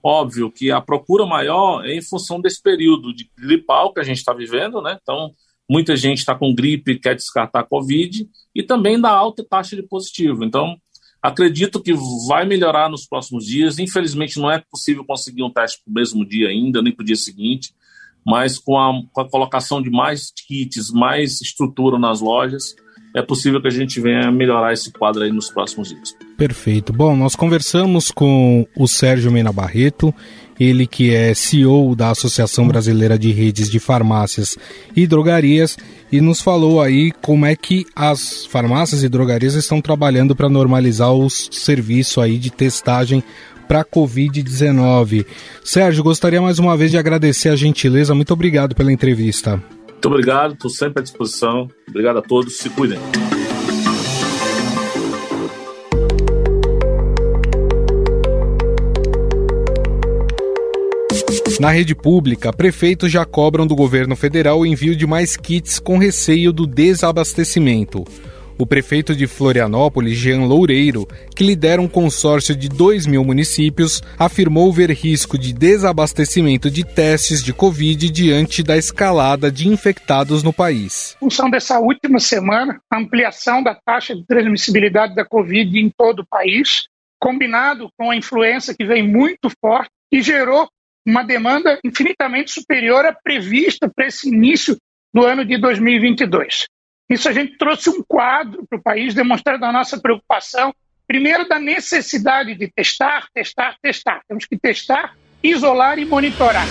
Óbvio 0.10 0.50
que 0.50 0.72
a 0.72 0.80
procura 0.80 1.26
maior 1.26 1.86
é 1.86 1.94
em 1.94 2.02
função 2.02 2.40
desse 2.40 2.62
período 2.64 3.14
de 3.14 3.30
gripal 3.38 3.94
que 3.94 4.00
a 4.00 4.04
gente 4.04 4.20
está 4.20 4.34
vivendo, 4.34 4.82
né? 4.82 4.98
Então, 5.02 5.34
muita 5.70 5.98
gente 5.98 6.20
está 6.20 6.34
com 6.34 6.56
gripe 6.56 6.92
e 6.92 6.98
quer 6.98 7.14
descartar 7.14 7.66
Covid, 7.66 8.26
e 8.56 8.64
também 8.64 9.02
da 9.02 9.10
alta 9.12 9.44
taxa 9.44 9.76
de 9.76 9.84
positivo. 9.84 10.46
Então, 10.46 10.78
acredito 11.22 11.84
que 11.84 11.94
vai 12.26 12.46
melhorar 12.46 12.90
nos 12.90 13.06
próximos 13.06 13.46
dias. 13.46 13.80
Infelizmente, 13.80 14.40
não 14.40 14.50
é 14.50 14.64
possível 14.72 15.04
conseguir 15.04 15.44
um 15.44 15.52
teste 15.52 15.82
para 15.84 15.92
o 15.92 15.94
mesmo 15.94 16.26
dia 16.26 16.48
ainda, 16.48 16.82
nem 16.82 16.96
para 16.96 17.04
o 17.04 17.06
dia 17.06 17.18
seguinte, 17.18 17.74
mas 18.26 18.58
com 18.58 18.80
a, 18.80 18.94
com 19.12 19.20
a 19.20 19.30
colocação 19.30 19.82
de 19.82 19.90
mais 19.90 20.32
kits, 20.32 20.90
mais 20.90 21.42
estrutura 21.42 22.00
nas 22.00 22.22
lojas, 22.22 22.74
é 23.16 23.22
possível 23.22 23.62
que 23.62 23.68
a 23.68 23.72
gente 23.72 24.00
venha 24.00 24.32
melhorar 24.32 24.74
esse 24.74 24.92
quadro 24.92 25.24
aí 25.24 25.32
nos 25.32 25.50
próximos 25.50 25.90
dias. 25.90 26.16
Perfeito. 26.38 26.94
Bom, 26.94 27.16
nós 27.16 27.36
conversamos 27.36 28.12
com 28.12 28.68
o 28.76 28.88
Sérgio 28.88 29.32
Mena 29.32 29.52
Barreto, 29.52 30.14
ele 30.60 30.86
que 30.86 31.14
é 31.14 31.34
CEO 31.34 31.96
da 31.96 32.12
Associação 32.12 32.68
Brasileira 32.68 33.18
de 33.18 33.32
Redes 33.32 33.70
de 33.70 33.80
Farmácias 33.80 34.58
e 34.96 35.08
Drogarias, 35.08 35.78
e 36.12 36.22
nos 36.22 36.42
falou 36.42 36.82
aí 36.82 37.12
como 37.22 37.46
é 37.46 37.56
que 37.56 37.86
as 37.96 38.46
farmácias 38.46 39.04
e 39.04 39.10
drogarias 39.10 39.56
estão 39.56 39.82
trabalhando 39.82 40.36
para 40.36 40.50
normalizar 40.50 41.12
o 41.12 41.30
serviço 41.30 42.22
aí 42.22 42.38
de 42.38 42.50
testagem 42.50 43.24
para 43.68 43.84
Covid-19. 43.84 45.26
Sérgio, 45.64 46.04
gostaria 46.04 46.42
mais 46.42 46.58
uma 46.58 46.78
vez 46.78 46.92
de 46.92 46.98
agradecer 46.98 47.50
a 47.50 47.56
gentileza. 47.56 48.16
Muito 48.16 48.32
obrigado 48.32 48.74
pela 48.74 48.92
entrevista. 48.92 49.62
Muito 49.98 50.10
obrigado, 50.10 50.54
estou 50.54 50.70
sempre 50.70 51.00
à 51.00 51.04
disposição. 51.04 51.68
Obrigado 51.90 52.20
a 52.20 52.22
todos, 52.22 52.58
se 52.58 52.70
cuidem. 52.70 53.00
Na 61.60 61.72
rede 61.72 61.96
pública, 61.96 62.54
prefeitos 62.54 63.12
já 63.12 63.26
cobram 63.26 63.66
do 63.66 63.76
governo 63.76 64.16
federal 64.16 64.60
o 64.60 64.66
envio 64.68 64.96
de 64.96 65.08
mais 65.08 65.36
kits 65.36 65.80
com 65.80 65.98
receio 65.98 66.54
do 66.54 66.68
desabastecimento. 66.68 68.06
O 68.60 68.66
prefeito 68.66 69.16
de 69.16 69.28
Florianópolis, 69.28 70.18
Jean 70.18 70.46
Loureiro, 70.46 71.08
que 71.36 71.44
lidera 71.44 71.80
um 71.80 71.88
consórcio 71.88 72.56
de 72.56 72.68
2 72.68 73.06
mil 73.06 73.24
municípios, 73.24 74.02
afirmou 74.18 74.74
ver 74.74 74.90
risco 74.90 75.38
de 75.38 75.54
desabastecimento 75.54 76.72
de 76.72 76.84
testes 76.84 77.44
de 77.44 77.54
Covid 77.54 78.10
diante 78.10 78.64
da 78.64 78.76
escalada 78.76 79.52
de 79.52 79.68
infectados 79.68 80.42
no 80.42 80.52
país. 80.52 81.16
Em 81.18 81.26
função 81.26 81.52
dessa 81.52 81.80
última 81.80 82.20
semana, 82.20 82.82
a 82.92 82.98
ampliação 82.98 83.62
da 83.62 83.76
taxa 83.76 84.16
de 84.16 84.26
transmissibilidade 84.26 85.14
da 85.14 85.24
Covid 85.24 85.80
em 85.80 85.92
todo 85.96 86.22
o 86.22 86.28
país, 86.28 86.88
combinado 87.20 87.90
com 87.96 88.10
a 88.10 88.16
influenza 88.16 88.74
que 88.74 88.86
vem 88.86 89.08
muito 89.08 89.52
forte 89.62 89.92
e 90.12 90.20
gerou 90.20 90.68
uma 91.06 91.24
demanda 91.24 91.80
infinitamente 91.86 92.52
superior 92.52 93.06
à 93.06 93.14
prevista 93.14 93.88
para 93.88 94.08
esse 94.08 94.30
início 94.30 94.76
do 95.14 95.24
ano 95.24 95.46
de 95.46 95.58
2022. 95.60 96.66
Isso 97.10 97.30
a 97.30 97.32
gente 97.32 97.58
trouxe 97.58 97.90
um 97.90 98.04
quadro 98.06 98.66
para 98.70 98.78
o 98.78 98.82
país 98.82 99.14
demonstrando 99.14 99.64
a 99.64 99.72
nossa 99.72 99.98
preocupação, 99.98 100.74
primeiro 101.08 101.48
da 101.48 101.58
necessidade 101.58 102.54
de 102.54 102.68
testar, 102.68 103.28
testar, 103.34 103.78
testar. 103.82 104.22
Temos 104.28 104.46
que 104.46 104.58
testar, 104.58 105.16
isolar 105.42 105.98
e 106.00 106.06
monitorar. 106.06 106.68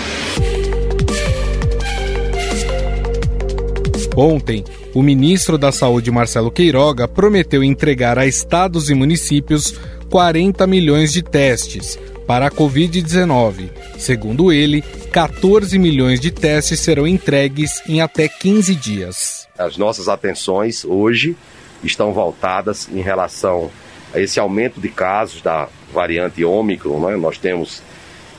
Ontem, 4.15 4.63
o 4.93 5.01
ministro 5.01 5.57
da 5.57 5.71
Saúde, 5.71 6.11
Marcelo 6.11 6.51
Queiroga, 6.51 7.07
prometeu 7.07 7.63
entregar 7.63 8.19
a 8.19 8.27
estados 8.27 8.91
e 8.91 8.93
municípios 8.93 9.71
40 10.09 10.67
milhões 10.67 11.13
de 11.13 11.23
testes 11.23 11.99
para 12.27 12.47
a 12.47 12.51
Covid-19. 12.51 13.71
Segundo 13.97 14.51
ele, 14.51 14.83
14 15.11 15.79
milhões 15.79 16.19
de 16.19 16.29
testes 16.29 16.79
serão 16.79 17.07
entregues 17.07 17.81
em 17.87 18.01
até 18.01 18.27
15 18.27 18.75
dias. 18.75 19.46
As 19.57 19.77
nossas 19.77 20.07
atenções 20.07 20.85
hoje 20.85 21.35
estão 21.83 22.13
voltadas 22.13 22.87
em 22.91 23.01
relação 23.01 23.69
a 24.13 24.19
esse 24.19 24.39
aumento 24.39 24.79
de 24.79 24.89
casos 24.89 25.41
da 25.41 25.67
variante 25.93 26.43
Ômicron. 26.43 26.99
Né? 27.07 27.15
Nós 27.17 27.37
temos 27.37 27.81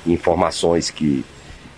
informações 0.07 0.91
que 0.91 1.25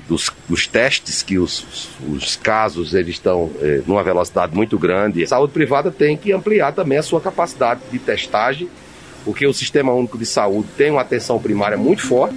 dos, 0.08 0.30
dos 0.48 0.66
testes 0.66 1.22
que 1.22 1.38
os, 1.38 1.88
os, 2.08 2.34
casos 2.36 2.94
eles 2.94 3.14
estão 3.14 3.50
eh, 3.60 3.80
numa 3.86 4.02
velocidade 4.02 4.54
muito 4.54 4.76
grande. 4.76 5.22
A 5.22 5.26
saúde 5.26 5.52
privada 5.52 5.90
tem 5.90 6.16
que 6.16 6.32
ampliar 6.32 6.72
também 6.72 6.98
a 6.98 7.02
sua 7.02 7.20
capacidade 7.20 7.80
de 7.92 7.98
testagem 7.98 8.68
porque 9.24 9.46
o 9.46 9.52
Sistema 9.52 9.92
Único 9.92 10.18
de 10.18 10.26
Saúde 10.26 10.68
tem 10.76 10.90
uma 10.90 11.02
atenção 11.02 11.38
primária 11.38 11.76
muito 11.76 12.02
forte. 12.02 12.36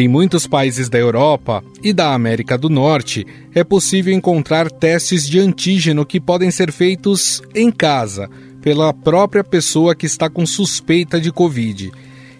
Em 0.00 0.06
muitos 0.06 0.46
países 0.46 0.88
da 0.88 0.96
Europa 0.96 1.60
e 1.82 1.92
da 1.92 2.14
América 2.14 2.56
do 2.56 2.70
Norte, 2.70 3.26
é 3.52 3.64
possível 3.64 4.14
encontrar 4.14 4.70
testes 4.70 5.28
de 5.28 5.40
antígeno 5.40 6.06
que 6.06 6.20
podem 6.20 6.52
ser 6.52 6.70
feitos 6.70 7.42
em 7.52 7.68
casa, 7.68 8.30
pela 8.62 8.94
própria 8.94 9.42
pessoa 9.42 9.96
que 9.96 10.06
está 10.06 10.30
com 10.30 10.46
suspeita 10.46 11.20
de 11.20 11.32
Covid. 11.32 11.90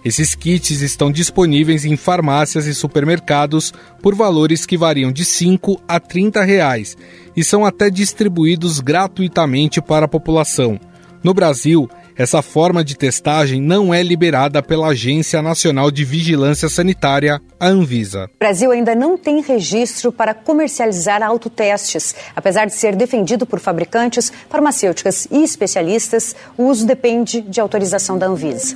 Esses 0.04 0.36
kits 0.36 0.82
estão 0.82 1.10
disponíveis 1.10 1.84
em 1.84 1.96
farmácias 1.96 2.64
e 2.68 2.72
supermercados 2.72 3.74
por 4.00 4.14
valores 4.14 4.64
que 4.64 4.78
variam 4.78 5.10
de 5.10 5.24
5 5.24 5.82
a 5.88 5.98
30 5.98 6.44
reais 6.44 6.96
e 7.36 7.42
são 7.42 7.66
até 7.66 7.90
distribuídos 7.90 8.78
gratuitamente 8.78 9.82
para 9.82 10.04
a 10.04 10.08
população. 10.08 10.78
No 11.24 11.34
Brasil, 11.34 11.90
essa 12.18 12.42
forma 12.42 12.82
de 12.82 12.96
testagem 12.96 13.62
não 13.62 13.94
é 13.94 14.02
liberada 14.02 14.60
pela 14.60 14.88
Agência 14.88 15.40
Nacional 15.40 15.88
de 15.88 16.04
Vigilância 16.04 16.68
Sanitária, 16.68 17.40
a 17.60 17.68
Anvisa. 17.68 18.28
O 18.34 18.38
Brasil 18.40 18.72
ainda 18.72 18.92
não 18.92 19.16
tem 19.16 19.40
registro 19.40 20.10
para 20.10 20.34
comercializar 20.34 21.22
autotestes. 21.22 22.16
Apesar 22.34 22.66
de 22.66 22.74
ser 22.74 22.96
defendido 22.96 23.46
por 23.46 23.60
fabricantes, 23.60 24.32
farmacêuticas 24.50 25.28
e 25.30 25.44
especialistas, 25.44 26.34
o 26.56 26.64
uso 26.64 26.84
depende 26.84 27.40
de 27.40 27.60
autorização 27.60 28.18
da 28.18 28.26
Anvisa. 28.26 28.74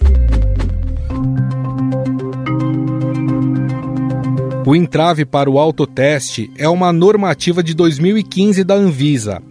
O 4.64 4.76
entrave 4.76 5.24
para 5.24 5.50
o 5.50 5.58
autoteste 5.58 6.48
é 6.56 6.68
uma 6.68 6.92
normativa 6.92 7.60
de 7.60 7.74
2015 7.74 8.62
da 8.62 8.74
Anvisa. 8.74 9.42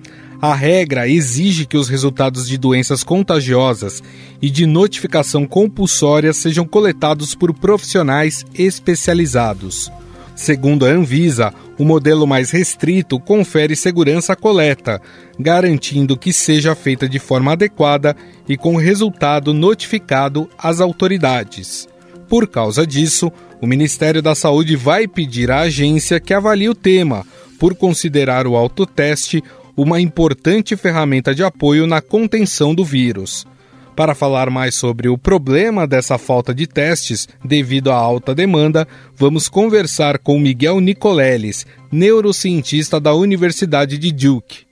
A 0.41 0.55
regra 0.55 1.07
exige 1.07 1.67
que 1.67 1.77
os 1.77 1.88
resultados 1.88 2.48
de 2.48 2.57
doenças 2.57 3.03
contagiosas 3.03 4.01
e 4.41 4.50
de 4.50 4.65
notificação 4.65 5.45
compulsória 5.45 6.33
sejam 6.33 6.65
coletados 6.65 7.36
por 7.36 7.53
profissionais 7.53 8.43
especializados. 8.55 9.91
Segundo 10.36 10.88
a 10.88 10.89
Anvisa, 10.89 11.53
o 11.77 11.86
modelo 11.86 12.25
mais 12.25 12.50
restrito 12.50 13.19
confere 13.19 13.75
segurança 13.75 14.33
à 14.33 14.36
coleta, 14.36 15.00
garantindo 15.38 16.17
que 16.17 16.33
seja 16.33 16.74
feita 16.74 17.07
de 17.07 17.19
forma 17.19 17.51
adequada 17.51 18.15
e 18.50 18.57
com 18.57 18.75
resultado 18.77 19.53
notificado 19.53 20.50
às 20.57 20.81
autoridades. 20.81 21.88
Por 22.27 22.48
causa 22.48 22.88
disso, 22.88 23.31
o 23.62 23.67
Ministério 23.67 24.24
da 24.24 24.33
Saúde 24.33 24.75
vai 24.75 25.07
pedir 25.07 25.51
à 25.51 25.60
agência 25.60 26.19
que 26.19 26.33
avalie 26.33 26.67
o 26.67 26.74
tema, 26.74 27.27
por 27.60 27.75
considerar 27.75 28.48
o 28.48 28.55
autoteste 28.55 29.43
uma 29.75 29.99
importante 29.99 30.75
ferramenta 30.75 31.33
de 31.33 31.43
apoio 31.43 31.87
na 31.87 32.01
contenção 32.01 32.73
do 32.75 32.83
vírus. 32.83 33.45
Para 33.95 34.15
falar 34.15 34.49
mais 34.49 34.75
sobre 34.75 35.09
o 35.09 35.17
problema 35.17 35.85
dessa 35.85 36.17
falta 36.17 36.53
de 36.55 36.65
testes 36.65 37.27
devido 37.43 37.91
à 37.91 37.95
alta 37.95 38.33
demanda, 38.33 38.87
vamos 39.15 39.49
conversar 39.49 40.17
com 40.17 40.39
Miguel 40.39 40.79
Nicoleles, 40.79 41.67
neurocientista 41.91 42.99
da 42.99 43.13
Universidade 43.13 43.97
de 43.97 44.11
Duke. 44.11 44.65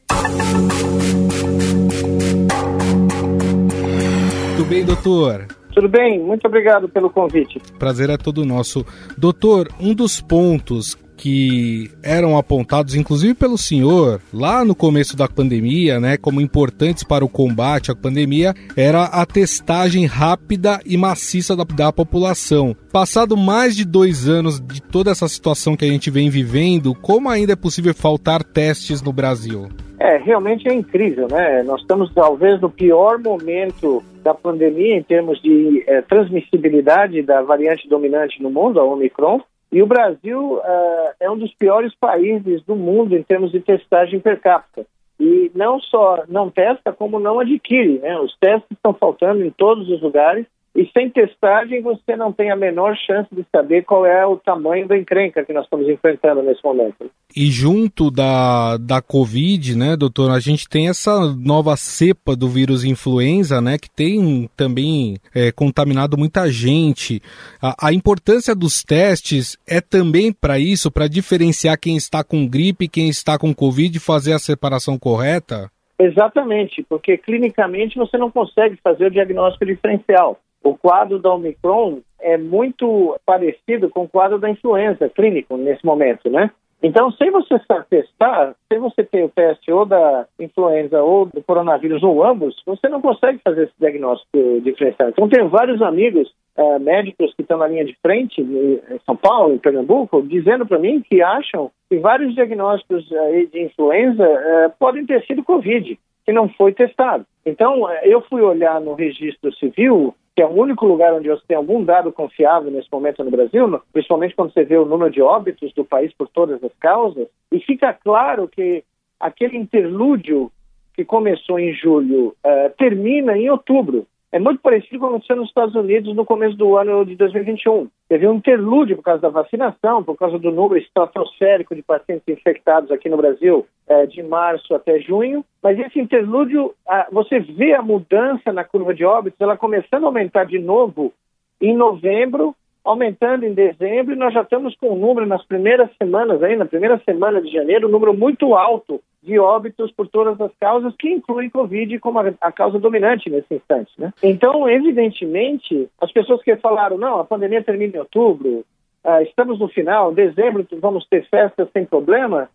Tudo 4.55 4.69
bem, 4.69 4.85
doutor? 4.85 5.47
Tudo 5.73 5.87
bem, 5.87 6.19
muito 6.19 6.47
obrigado 6.47 6.89
pelo 6.89 7.09
convite. 7.09 7.61
Prazer 7.77 8.09
é 8.09 8.17
todo 8.17 8.45
nosso. 8.45 8.85
Doutor, 9.17 9.69
um 9.79 9.93
dos 9.93 10.19
pontos 10.19 10.97
que 11.19 11.91
eram 12.01 12.37
apontados, 12.37 12.95
inclusive 12.95 13.33
pelo 13.33 13.57
senhor, 13.57 14.21
lá 14.33 14.63
no 14.63 14.73
começo 14.73 15.17
da 15.17 15.27
pandemia, 15.27 15.99
né, 15.99 16.15
como 16.15 16.39
importantes 16.39 17.03
para 17.03 17.25
o 17.25 17.29
combate 17.29 17.91
à 17.91 17.95
pandemia, 17.95 18.53
era 18.75 19.03
a 19.03 19.25
testagem 19.25 20.05
rápida 20.05 20.79
e 20.85 20.95
maciça 20.95 21.57
da, 21.57 21.65
da 21.65 21.91
população. 21.91 22.73
Passado 22.91 23.35
mais 23.35 23.75
de 23.75 23.85
dois 23.85 24.29
anos 24.29 24.61
de 24.61 24.81
toda 24.81 25.11
essa 25.11 25.27
situação 25.27 25.75
que 25.75 25.83
a 25.83 25.89
gente 25.89 26.09
vem 26.09 26.29
vivendo, 26.29 26.95
como 26.95 27.27
ainda 27.27 27.51
é 27.51 27.55
possível 27.57 27.93
faltar 27.93 28.41
testes 28.41 29.01
no 29.01 29.11
Brasil? 29.11 29.67
É, 29.99 30.15
realmente 30.15 30.69
é 30.69 30.73
incrível, 30.73 31.27
né? 31.29 31.61
Nós 31.63 31.81
estamos 31.81 32.13
talvez 32.13 32.61
no 32.61 32.69
pior 32.69 33.19
momento 33.19 34.01
da 34.23 34.33
pandemia 34.33 34.95
em 34.95 35.03
termos 35.03 35.41
de 35.41 35.83
é, 35.85 36.01
transmissibilidade 36.01 37.21
da 37.21 37.41
variante 37.41 37.89
dominante 37.89 38.41
no 38.41 38.49
mundo, 38.49 38.79
a 38.79 38.85
Omicron, 38.85 39.41
e 39.71 39.81
o 39.83 39.87
Brasil 39.87 40.55
uh, 40.55 41.13
é 41.19 41.29
um 41.29 41.37
dos 41.37 41.53
piores 41.53 41.93
países 41.95 42.63
do 42.63 42.75
mundo 42.75 43.15
em 43.15 43.21
termos 43.21 43.51
de 43.51 43.59
testagem 43.59 44.19
per 44.19 44.39
capita. 44.39 44.85
E 45.19 45.51
não 45.53 45.79
só 45.79 46.23
não 46.27 46.49
testa, 46.49 46.91
como 46.93 47.19
não 47.19 47.39
adquire. 47.39 47.99
Né? 47.99 48.17
Os 48.19 48.35
testes 48.37 48.71
estão 48.71 48.93
faltando 48.93 49.43
em 49.43 49.51
todos 49.51 49.89
os 49.89 50.01
lugares 50.01 50.45
e 50.75 50.89
sem 50.93 51.09
testagem, 51.09 51.81
você 51.81 52.15
não 52.15 52.31
tem 52.31 52.51
a 52.51 52.55
menor 52.55 52.95
chance 52.95 53.27
de 53.33 53.45
saber 53.53 53.83
qual 53.83 54.05
é 54.05 54.25
o 54.25 54.37
tamanho 54.37 54.87
da 54.87 54.97
encrenca 54.97 55.43
que 55.43 55.51
nós 55.51 55.63
estamos 55.63 55.89
enfrentando 55.89 56.43
nesse 56.43 56.63
momento. 56.63 57.09
E 57.35 57.47
junto 57.47 58.11
da, 58.11 58.77
da 58.77 59.01
Covid, 59.01 59.75
né, 59.75 59.97
doutor, 59.97 60.31
a 60.31 60.39
gente 60.39 60.69
tem 60.69 60.87
essa 60.87 61.33
nova 61.35 61.75
cepa 61.75 62.35
do 62.35 62.47
vírus 62.47 62.83
influenza, 62.83 63.59
né, 63.59 63.77
que 63.77 63.89
tem 63.89 64.49
também 64.55 65.17
é, 65.33 65.51
contaminado 65.51 66.17
muita 66.17 66.49
gente. 66.51 67.21
A, 67.61 67.87
a 67.87 67.93
importância 67.93 68.55
dos 68.55 68.83
testes 68.83 69.57
é 69.67 69.81
também 69.81 70.31
para 70.31 70.59
isso, 70.59 70.91
para 70.91 71.07
diferenciar 71.07 71.79
quem 71.79 71.97
está 71.97 72.23
com 72.23 72.47
gripe 72.47 72.85
e 72.85 72.89
quem 72.89 73.09
está 73.09 73.39
com 73.39 73.53
Covid 73.53 73.97
e 73.97 73.99
fazer 73.99 74.33
a 74.33 74.39
separação 74.39 74.97
correta? 74.99 75.69
Exatamente, 75.99 76.85
porque 76.87 77.17
clinicamente 77.17 77.97
você 77.97 78.17
não 78.17 78.31
consegue 78.31 78.77
fazer 78.81 79.07
o 79.07 79.11
diagnóstico 79.11 79.65
diferencial. 79.65 80.39
O 80.63 80.77
quadro 80.77 81.19
da 81.19 81.33
Omicron 81.33 81.99
é 82.19 82.37
muito 82.37 83.17
parecido 83.25 83.89
com 83.89 84.03
o 84.03 84.09
quadro 84.09 84.39
da 84.39 84.49
influenza 84.49 85.09
clínico 85.09 85.57
nesse 85.57 85.85
momento, 85.85 86.29
né? 86.29 86.51
Então, 86.81 87.11
sem 87.11 87.29
você 87.29 87.59
testar, 87.89 88.55
sem 88.71 88.79
você 88.79 89.03
ter 89.03 89.25
o 89.25 89.29
teste 89.29 89.69
ou 89.69 89.85
da 89.85 90.25
influenza 90.39 91.01
ou 91.03 91.25
do 91.25 91.43
coronavírus 91.43 92.01
ou 92.03 92.23
ambos, 92.23 92.55
você 92.65 92.87
não 92.87 93.01
consegue 93.01 93.39
fazer 93.43 93.63
esse 93.63 93.73
diagnóstico 93.77 94.61
diferencial. 94.63 95.09
Então, 95.09 95.27
tenho 95.27 95.49
vários 95.49 95.81
amigos 95.81 96.33
uh, 96.57 96.79
médicos 96.79 97.33
que 97.35 97.41
estão 97.41 97.57
na 97.57 97.67
linha 97.67 97.83
de 97.83 97.97
frente, 98.01 98.41
em 98.41 98.99
São 99.05 99.15
Paulo, 99.17 99.53
em 99.53 99.57
Pernambuco, 99.57 100.21
dizendo 100.21 100.65
para 100.65 100.79
mim 100.79 101.01
que 101.01 101.21
acham 101.21 101.69
que 101.89 101.97
vários 101.97 102.33
diagnósticos 102.33 103.05
uh, 103.11 103.47
de 103.51 103.61
influenza 103.61 104.23
uh, 104.23 104.71
podem 104.79 105.05
ter 105.05 105.25
sido 105.25 105.43
Covid, 105.43 105.99
que 106.25 106.31
não 106.31 106.47
foi 106.47 106.71
testado. 106.71 107.25
Então, 107.45 107.91
eu 108.03 108.21
fui 108.21 108.41
olhar 108.41 108.79
no 108.79 108.93
registro 108.93 109.53
civil 109.55 110.15
que 110.39 110.43
é 110.43 110.45
o 110.45 110.57
único 110.57 110.85
lugar 110.85 111.13
onde 111.13 111.27
você 111.27 111.43
tem 111.49 111.57
algum 111.57 111.83
dado 111.83 112.13
confiável 112.13 112.71
nesse 112.71 112.87
momento 112.89 113.21
no 113.25 113.29
Brasil, 113.29 113.81
principalmente 113.91 114.33
quando 114.33 114.53
você 114.53 114.63
vê 114.63 114.77
o 114.77 114.85
número 114.85 115.11
de 115.11 115.21
óbitos 115.21 115.73
do 115.73 115.83
país 115.83 116.13
por 116.13 116.29
todas 116.29 116.63
as 116.63 116.71
causas, 116.79 117.27
e 117.51 117.59
fica 117.59 117.91
claro 117.91 118.47
que 118.47 118.85
aquele 119.19 119.57
interlúdio 119.57 120.49
que 120.93 121.03
começou 121.03 121.59
em 121.59 121.73
julho 121.73 122.27
uh, 122.27 122.73
termina 122.77 123.37
em 123.37 123.49
outubro. 123.49 124.07
É 124.31 124.37
muito 124.37 124.61
parecido 124.61 124.99
com 124.99 125.05
o 125.05 125.09
que 125.09 125.15
aconteceu 125.15 125.35
nos 125.37 125.47
Estados 125.47 125.73
Unidos 125.73 126.15
no 126.15 126.23
começo 126.23 126.55
do 126.55 126.77
ano 126.77 127.03
de 127.03 127.15
2021. 127.15 127.89
Teve 128.07 128.27
um 128.27 128.35
interlúdio 128.35 128.95
por 128.97 129.03
causa 129.03 129.21
da 129.21 129.29
vacinação, 129.29 130.03
por 130.03 130.15
causa 130.15 130.37
do 130.37 130.51
número 130.51 130.79
estratosférico 130.79 131.75
de 131.75 131.81
pacientes 131.81 132.27
infectados 132.27 132.91
aqui 132.91 133.09
no 133.09 133.17
Brasil, 133.17 133.65
é, 133.87 134.05
de 134.05 134.21
março 134.21 134.75
até 134.75 134.99
junho. 134.99 135.43
Mas 135.63 135.79
esse 135.79 135.99
interlúdio, 135.99 136.75
você 137.11 137.39
vê 137.39 137.73
a 137.73 137.81
mudança 137.81 138.53
na 138.53 138.63
curva 138.63 138.93
de 138.93 139.03
óbitos, 139.03 139.41
ela 139.41 139.57
começando 139.57 140.03
a 140.03 140.07
aumentar 140.07 140.43
de 140.43 140.59
novo 140.59 141.11
em 141.59 141.75
novembro 141.75 142.55
aumentando 142.83 143.45
em 143.45 143.53
dezembro 143.53 144.13
e 144.13 144.17
nós 144.17 144.33
já 144.33 144.41
estamos 144.41 144.75
com 144.75 144.89
um 144.89 144.99
número 144.99 145.27
nas 145.27 145.43
primeiras 145.45 145.89
semanas, 145.97 146.41
aí, 146.41 146.55
na 146.55 146.65
primeira 146.65 146.99
semana 147.05 147.41
de 147.41 147.51
janeiro, 147.51 147.87
um 147.87 147.91
número 147.91 148.13
muito 148.13 148.55
alto 148.55 149.01
de 149.21 149.37
óbitos 149.37 149.91
por 149.91 150.07
todas 150.07 150.39
as 150.39 150.51
causas, 150.59 150.95
que 150.97 151.09
inclui 151.09 151.49
Covid 151.49 151.99
como 151.99 152.19
a, 152.19 152.33
a 152.39 152.51
causa 152.51 152.79
dominante 152.79 153.29
nesse 153.29 153.53
instante. 153.53 153.91
Né? 153.97 154.13
Então, 154.23 154.67
evidentemente, 154.67 155.89
as 155.99 156.11
pessoas 156.11 156.41
que 156.41 156.55
falaram, 156.57 156.97
não, 156.97 157.19
a 157.19 157.25
pandemia 157.25 157.63
termina 157.63 157.97
em 157.97 157.99
outubro, 157.99 158.65
uh, 159.03 159.21
estamos 159.23 159.59
no 159.59 159.67
final, 159.67 160.11
em 160.11 160.15
dezembro 160.15 160.65
vamos 160.79 161.05
ter 161.07 161.27
festas 161.29 161.67
sem 161.73 161.85
problema, 161.85 162.49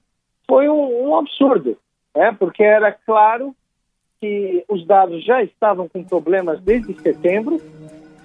foi 0.49 0.69
um, 0.69 1.09
um 1.09 1.17
absurdo, 1.17 1.77
né? 2.17 2.35
porque 2.39 2.63
era 2.63 2.91
claro 2.93 3.55
que 4.21 4.65
os 4.69 4.87
dados 4.87 5.23
já 5.23 5.43
estavam 5.43 5.87
com 5.87 6.03
problemas 6.03 6.61
desde 6.63 6.95
setembro, 6.95 7.61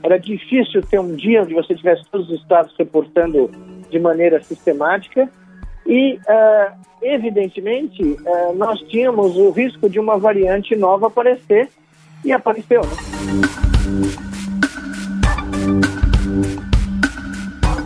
era 0.04 0.18
difícil 0.18 0.82
ter 0.82 1.00
um 1.00 1.16
dia 1.16 1.44
onde 1.44 1.54
você 1.54 1.76
tivesse 1.76 2.04
todos 2.12 2.30
os 2.30 2.42
estados 2.42 2.74
reportando 2.78 3.50
de 3.90 4.00
maneira 4.00 4.42
sistemática 4.42 5.30
e, 5.86 6.16
uh, 6.16 6.76
evidentemente, 7.02 8.04
uh, 8.04 8.56
nós 8.56 8.80
tínhamos 8.82 9.36
o 9.36 9.50
risco 9.50 9.90
de 9.90 10.00
uma 10.00 10.18
variante 10.18 10.76
nova 10.76 11.08
aparecer 11.08 11.70
e 12.24 12.32
apareceu. 12.32 12.82
Né? 12.82 14.29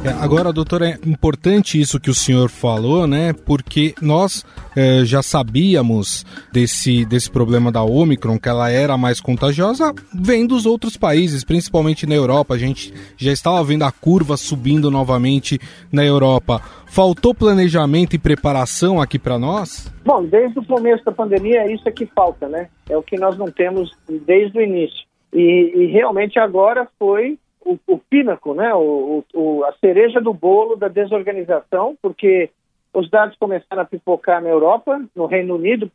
É, 0.05 0.09
Agora, 0.21 0.51
doutor, 0.51 0.81
é 0.81 0.97
importante 1.05 1.79
isso 1.79 1.97
que 1.97 2.09
o 2.09 2.13
senhor 2.13 2.49
falou, 2.49 3.07
né? 3.07 3.31
Porque 3.45 3.95
nós 4.01 4.45
eh, 4.75 5.05
já 5.05 5.21
sabíamos 5.23 6.25
desse, 6.51 7.05
desse 7.05 7.31
problema 7.31 7.71
da 7.71 7.83
Omicron, 7.83 8.37
que 8.37 8.49
ela 8.49 8.69
era 8.69 8.97
mais 8.97 9.21
contagiosa, 9.21 9.93
vem 10.13 10.45
dos 10.45 10.65
outros 10.65 10.97
países, 10.97 11.45
principalmente 11.45 12.05
na 12.05 12.15
Europa. 12.15 12.53
A 12.53 12.57
gente 12.57 12.93
já 13.15 13.31
estava 13.31 13.63
vendo 13.63 13.83
a 13.83 13.93
curva 13.93 14.35
subindo 14.35 14.91
novamente 14.91 15.57
na 15.89 16.03
Europa. 16.03 16.61
Faltou 16.85 17.33
planejamento 17.33 18.13
e 18.13 18.19
preparação 18.19 19.01
aqui 19.01 19.17
para 19.17 19.39
nós? 19.39 19.89
Bom, 20.03 20.25
desde 20.25 20.59
o 20.59 20.65
começo 20.65 21.05
da 21.05 21.13
pandemia, 21.13 21.61
é 21.61 21.73
isso 21.73 21.87
é 21.87 21.91
que 21.91 22.05
falta, 22.07 22.49
né? 22.49 22.67
É 22.89 22.97
o 22.97 23.03
que 23.03 23.17
nós 23.17 23.37
não 23.37 23.49
temos 23.49 23.89
desde 24.27 24.57
o 24.57 24.61
início. 24.61 25.05
E, 25.31 25.71
e 25.75 25.85
realmente 25.87 26.37
agora 26.37 26.87
foi 26.99 27.39
o, 27.65 27.79
o 27.87 27.97
pínaco, 27.97 28.53
né? 28.53 28.73
O, 28.73 29.23
o, 29.33 29.63
a 29.65 29.73
cereja 29.73 30.19
do 30.19 30.33
bolo 30.33 30.75
da 30.75 30.87
desorganização, 30.87 31.97
porque 32.01 32.49
os 32.93 33.09
dados 33.09 33.35
começaram 33.37 33.81
a 33.81 33.85
pipocar 33.85 34.41
na 34.41 34.49
Europa, 34.49 35.01
no 35.15 35.25
Reino 35.25 35.55
Unido, 35.55 35.91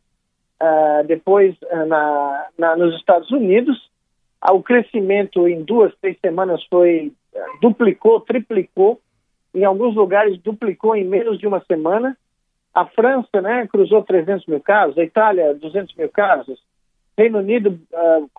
uh, 0.61 1.05
depois 1.05 1.55
uh, 1.63 1.85
na, 1.85 2.47
na, 2.57 2.75
nos 2.75 2.95
Estados 2.95 3.31
Unidos. 3.31 3.77
Uh, 4.43 4.53
o 4.53 4.63
crescimento 4.63 5.47
em 5.47 5.63
duas, 5.63 5.93
três 6.01 6.17
semanas 6.19 6.63
foi 6.69 7.13
duplicou, 7.61 8.19
triplicou. 8.21 8.99
Em 9.53 9.63
alguns 9.63 9.95
lugares 9.95 10.37
duplicou 10.39 10.95
em 10.95 11.05
menos 11.05 11.39
de 11.39 11.47
uma 11.47 11.63
semana. 11.65 12.17
A 12.73 12.85
França, 12.85 13.41
né, 13.41 13.67
cruzou 13.67 14.03
300 14.03 14.45
mil 14.45 14.59
casos. 14.59 14.97
A 14.97 15.03
Itália, 15.03 15.53
200 15.53 15.95
mil 15.95 16.09
casos. 16.09 16.59
Reino 17.17 17.39
Unido 17.39 17.79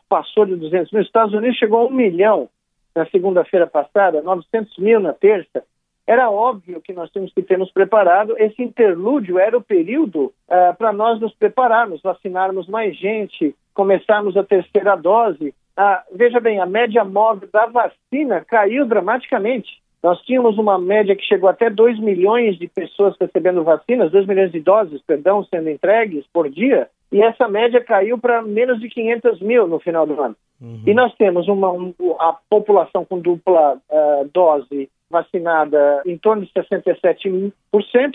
passou 0.08 0.46
de 0.46 0.56
200 0.56 0.92
mil. 0.92 1.02
Estados 1.02 1.34
Unidos 1.34 1.58
chegou 1.58 1.80
a 1.80 1.86
um 1.86 1.90
milhão 1.90 2.48
na 2.94 3.06
segunda-feira 3.06 3.66
passada, 3.66 4.22
900 4.22 4.78
mil 4.78 5.00
na 5.00 5.12
terça, 5.12 5.64
era 6.06 6.28
óbvio 6.30 6.80
que 6.80 6.92
nós 6.92 7.08
tínhamos 7.10 7.32
que 7.32 7.42
ter 7.42 7.56
nos 7.56 7.70
preparado. 7.70 8.34
Esse 8.36 8.62
interlúdio 8.62 9.38
era 9.38 9.56
o 9.56 9.62
período 9.62 10.24
uh, 10.24 10.76
para 10.76 10.92
nós 10.92 11.20
nos 11.20 11.32
prepararmos, 11.34 12.02
vacinarmos 12.02 12.66
mais 12.66 12.96
gente, 12.96 13.54
começarmos 13.72 14.36
a 14.36 14.42
terceira 14.42 14.96
dose. 14.96 15.54
Uh, 15.78 16.16
veja 16.16 16.40
bem, 16.40 16.60
a 16.60 16.66
média 16.66 17.04
móvel 17.04 17.48
da 17.52 17.66
vacina 17.66 18.44
caiu 18.44 18.84
dramaticamente. 18.86 19.80
Nós 20.02 20.20
tínhamos 20.22 20.58
uma 20.58 20.78
média 20.78 21.14
que 21.14 21.22
chegou 21.22 21.48
até 21.48 21.68
2 21.68 22.00
milhões 22.00 22.58
de 22.58 22.66
pessoas 22.66 23.14
recebendo 23.20 23.62
vacinas, 23.62 24.10
2 24.10 24.26
milhões 24.26 24.50
de 24.50 24.58
doses, 24.58 25.02
perdão, 25.02 25.44
sendo 25.44 25.68
entregues 25.68 26.24
por 26.32 26.48
dia, 26.48 26.88
e 27.12 27.22
essa 27.22 27.46
média 27.46 27.84
caiu 27.84 28.18
para 28.18 28.42
menos 28.42 28.80
de 28.80 28.88
500 28.88 29.40
mil 29.40 29.68
no 29.68 29.78
final 29.78 30.06
do 30.06 30.20
ano. 30.20 30.36
Uhum. 30.60 30.82
E 30.86 30.94
nós 30.94 31.14
temos 31.14 31.48
uma, 31.48 31.72
um, 31.72 31.94
a 32.18 32.36
população 32.48 33.04
com 33.04 33.18
dupla 33.18 33.76
uh, 33.76 34.30
dose 34.32 34.90
vacinada 35.10 36.02
em 36.06 36.16
torno 36.16 36.46
de 36.46 36.52
67% 36.52 37.52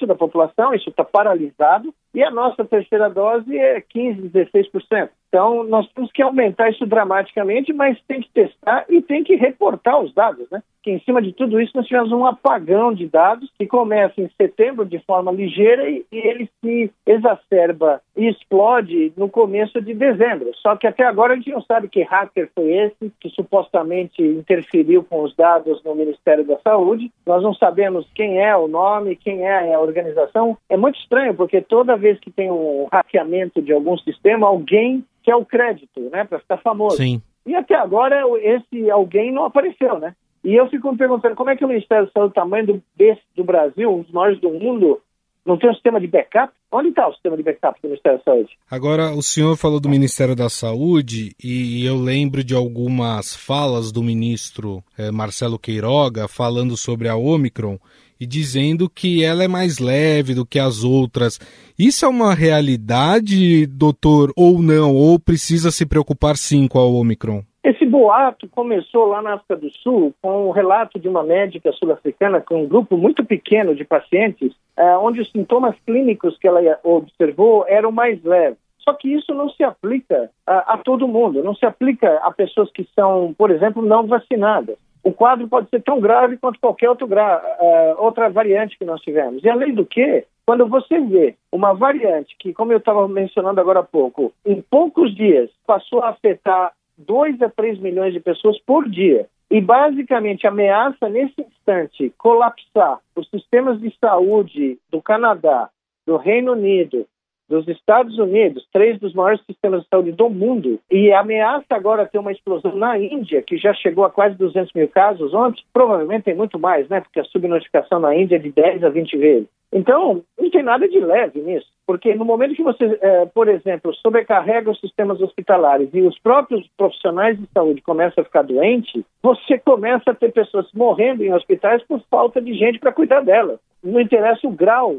da 0.05 0.15
população, 0.15 0.73
isso 0.73 0.89
está 0.89 1.03
paralisado, 1.03 1.93
e 2.13 2.23
a 2.23 2.31
nossa 2.31 2.63
terceira 2.63 3.09
dose 3.09 3.57
é 3.57 3.81
15%, 3.81 4.31
16%. 4.31 5.09
Então, 5.35 5.65
nós 5.65 5.85
temos 5.91 6.09
que 6.13 6.21
aumentar 6.21 6.69
isso 6.69 6.85
dramaticamente, 6.85 7.73
mas 7.73 8.01
tem 8.07 8.21
que 8.21 8.29
testar 8.29 8.85
e 8.87 9.01
tem 9.01 9.21
que 9.21 9.35
reportar 9.35 10.01
os 10.01 10.13
dados, 10.13 10.49
né? 10.49 10.63
Que 10.81 10.91
em 10.91 10.99
cima 11.01 11.21
de 11.21 11.33
tudo 11.33 11.59
isso 11.59 11.73
nós 11.75 11.87
tivemos 11.87 12.09
um 12.13 12.25
apagão 12.25 12.93
de 12.93 13.05
dados 13.05 13.51
que 13.57 13.67
começa 13.67 14.21
em 14.21 14.29
setembro 14.37 14.85
de 14.85 14.97
forma 14.99 15.33
ligeira 15.33 15.89
e, 15.89 16.05
e 16.09 16.17
ele 16.17 16.49
se 16.61 16.89
exacerba 17.05 17.99
e 18.15 18.29
explode 18.29 19.11
no 19.17 19.27
começo 19.27 19.81
de 19.81 19.93
dezembro. 19.93 20.51
Só 20.55 20.77
que 20.77 20.87
até 20.87 21.03
agora 21.03 21.33
a 21.33 21.35
gente 21.35 21.51
não 21.51 21.61
sabe 21.63 21.89
que 21.89 22.01
hacker 22.01 22.49
foi 22.55 22.71
esse 22.71 23.11
que 23.19 23.29
supostamente 23.31 24.21
interferiu 24.21 25.03
com 25.03 25.21
os 25.21 25.35
dados 25.35 25.83
no 25.83 25.95
Ministério 25.95 26.45
da 26.45 26.57
Saúde. 26.59 27.11
Nós 27.25 27.43
não 27.43 27.53
sabemos 27.53 28.07
quem 28.15 28.39
é 28.39 28.55
o 28.55 28.69
nome, 28.69 29.17
quem 29.17 29.41
é 29.41 29.73
a 29.73 29.81
organização. 29.81 30.57
É 30.69 30.77
muito 30.77 30.97
estranho 30.97 31.33
porque 31.33 31.59
toda 31.59 31.97
vez 31.97 32.17
que 32.21 32.31
tem 32.31 32.49
um 32.49 32.87
hackeamento 32.89 33.61
de 33.61 33.73
algum 33.73 33.97
sistema, 33.97 34.47
alguém 34.47 35.03
quer 35.25 35.35
o 35.35 35.45
crédito, 35.45 35.99
né, 36.11 36.23
para 36.23 36.39
ficar 36.39 36.57
famoso. 36.57 36.97
Sim. 36.97 37.21
E 37.45 37.55
até 37.55 37.75
agora 37.75 38.23
esse 38.39 38.89
alguém 38.89 39.31
não 39.31 39.45
apareceu, 39.45 39.99
né? 39.99 40.15
E 40.43 40.53
eu 40.53 40.69
fico 40.69 40.91
me 40.91 40.97
perguntando 40.97 41.35
como 41.35 41.49
é 41.49 41.55
que 41.55 41.65
o 41.65 41.67
Ministério 41.67 42.05
da 42.05 42.11
Saúde, 42.11 42.33
tamanho 42.33 42.67
do, 42.67 42.83
desse, 42.95 43.21
do 43.35 43.43
Brasil, 43.43 43.91
um 43.91 44.01
dos 44.03 44.11
maiores 44.11 44.39
do 44.39 44.51
mundo, 44.51 45.01
não 45.43 45.57
tem 45.57 45.69
um 45.69 45.73
sistema 45.73 45.99
de 45.99 46.07
backup? 46.07 46.53
Onde 46.71 46.89
está 46.89 47.07
o 47.07 47.13
sistema 47.13 47.37
de 47.37 47.43
backup 47.43 47.79
do 47.81 47.87
Ministério 47.87 48.19
da 48.19 48.23
Saúde? 48.23 48.49
Agora, 48.69 49.11
o 49.11 49.21
senhor 49.21 49.55
falou 49.57 49.79
do 49.79 49.89
Ministério 49.89 50.35
da 50.35 50.49
Saúde 50.49 51.35
e 51.43 51.85
eu 51.85 51.95
lembro 51.95 52.43
de 52.43 52.53
algumas 52.55 53.35
falas 53.35 53.91
do 53.91 54.03
ministro 54.03 54.83
eh, 54.97 55.11
Marcelo 55.11 55.57
Queiroga 55.57 56.27
falando 56.27 56.75
sobre 56.75 57.07
a 57.07 57.15
Omicron 57.15 57.79
e 58.25 58.27
dizendo 58.27 58.89
que 58.89 59.23
ela 59.23 59.43
é 59.43 59.47
mais 59.47 59.77
leve 59.77 60.33
do 60.33 60.45
que 60.45 60.57
as 60.57 60.83
outras. 60.83 61.39
Isso 61.77 62.05
é 62.05 62.07
uma 62.07 62.33
realidade, 62.33 63.67
doutor, 63.67 64.33
ou 64.35 64.59
não? 64.59 64.95
Ou 64.95 65.19
precisa 65.19 65.69
se 65.69 65.85
preocupar 65.85 66.35
sim 66.35 66.67
com 66.67 66.79
a 66.79 66.85
Omicron? 66.85 67.43
Esse 67.63 67.85
boato 67.85 68.47
começou 68.49 69.05
lá 69.05 69.21
na 69.21 69.35
África 69.35 69.55
do 69.55 69.69
Sul 69.71 70.13
com 70.21 70.47
o 70.47 70.51
relato 70.51 70.99
de 70.99 71.07
uma 71.07 71.23
médica 71.23 71.71
sul-africana 71.71 72.41
com 72.41 72.63
um 72.63 72.67
grupo 72.67 72.97
muito 72.97 73.23
pequeno 73.23 73.75
de 73.75 73.83
pacientes, 73.83 74.51
eh, 74.75 74.97
onde 74.97 75.21
os 75.21 75.31
sintomas 75.31 75.75
clínicos 75.85 76.37
que 76.39 76.47
ela 76.47 76.61
observou 76.83 77.65
eram 77.67 77.91
mais 77.91 78.23
leves. 78.23 78.57
Só 78.79 78.93
que 78.93 79.07
isso 79.13 79.33
não 79.33 79.49
se 79.49 79.63
aplica 79.63 80.29
a, 80.45 80.73
a 80.73 80.77
todo 80.77 81.07
mundo, 81.07 81.43
não 81.43 81.55
se 81.55 81.65
aplica 81.65 82.17
a 82.23 82.31
pessoas 82.31 82.71
que 82.71 82.87
são, 82.95 83.35
por 83.35 83.51
exemplo, 83.51 83.83
não 83.83 84.05
vacinadas 84.07 84.77
o 85.05 85.13
quadro 85.13 85.47
pode 85.47 85.69
ser 85.69 85.83
tão 85.83 85.99
grave 86.01 86.35
quanto 86.35 86.59
qualquer 86.59 86.89
outro 86.89 87.05
gra 87.05 87.39
uh, 87.39 88.03
outra 88.03 88.27
variante 88.27 88.75
que 88.77 88.83
nós 88.83 88.99
tivemos. 89.01 89.43
E 89.43 89.49
além 89.49 89.71
do 89.71 89.85
que, 89.85 90.25
quando 90.43 90.67
você 90.67 90.99
vê 90.99 91.35
uma 91.51 91.73
variante 91.73 92.35
que, 92.39 92.51
como 92.51 92.73
eu 92.73 92.79
estava 92.79 93.07
mencionando 93.07 93.61
agora 93.61 93.81
há 93.81 93.83
pouco, 93.83 94.33
em 94.43 94.59
poucos 94.63 95.15
dias 95.15 95.51
passou 95.67 96.01
a 96.01 96.09
afetar 96.09 96.73
2 96.97 97.39
a 97.43 97.49
3 97.49 97.79
milhões 97.79 98.13
de 98.13 98.19
pessoas 98.19 98.59
por 98.61 98.89
dia, 98.89 99.27
e 99.51 99.61
basicamente 99.61 100.47
ameaça 100.47 101.07
nesse 101.07 101.39
instante 101.39 102.11
colapsar 102.17 102.99
os 103.15 103.29
sistemas 103.29 103.79
de 103.79 103.95
saúde 104.01 104.79
do 104.89 104.99
Canadá, 105.01 105.69
do 106.05 106.17
Reino 106.17 106.53
Unido, 106.53 107.05
dos 107.47 107.67
Estados 107.67 108.17
Unidos, 108.17 108.67
três 108.71 108.99
dos 108.99 109.13
maiores 109.13 109.43
sistemas 109.45 109.83
de 109.83 109.89
saúde 109.89 110.11
do 110.11 110.29
mundo, 110.29 110.79
e 110.89 111.11
ameaça 111.11 111.65
agora 111.71 112.05
ter 112.05 112.17
uma 112.17 112.31
explosão 112.31 112.75
na 112.75 112.97
Índia, 112.97 113.41
que 113.41 113.57
já 113.57 113.73
chegou 113.73 114.03
a 114.05 114.09
quase 114.09 114.35
200 114.35 114.73
mil 114.73 114.87
casos 114.87 115.33
ontem, 115.33 115.63
provavelmente 115.73 116.23
tem 116.23 116.35
muito 116.35 116.59
mais, 116.59 116.87
né? 116.89 117.01
Porque 117.01 117.19
a 117.19 117.25
subnotificação 117.25 117.99
na 117.99 118.15
Índia 118.15 118.35
é 118.35 118.39
de 118.39 118.51
10 118.51 118.83
a 118.83 118.89
20 118.89 119.17
vezes. 119.17 119.47
Então, 119.71 120.23
não 120.39 120.49
tem 120.49 120.63
nada 120.63 120.87
de 120.87 120.99
leve 120.99 121.41
nisso, 121.41 121.67
porque 121.85 122.15
no 122.15 122.23
momento 122.23 122.55
que 122.55 122.63
você, 122.63 122.97
é, 123.01 123.25
por 123.25 123.49
exemplo, 123.49 123.93
sobrecarrega 123.95 124.71
os 124.71 124.79
sistemas 124.79 125.21
hospitalares 125.21 125.89
e 125.93 126.01
os 126.01 126.17
próprios 126.19 126.65
profissionais 126.77 127.37
de 127.37 127.45
saúde 127.53 127.81
começam 127.81 128.21
a 128.21 128.25
ficar 128.25 128.43
doentes, 128.43 129.03
você 129.21 129.57
começa 129.57 130.11
a 130.11 130.15
ter 130.15 130.31
pessoas 130.31 130.65
morrendo 130.73 131.23
em 131.23 131.33
hospitais 131.33 131.83
por 131.83 131.99
falta 132.09 132.41
de 132.41 132.53
gente 132.53 132.79
para 132.79 132.93
cuidar 132.93 133.19
delas. 133.21 133.59
Não 133.83 133.99
interessa 133.99 134.47
o 134.47 134.51
grau 134.51 134.97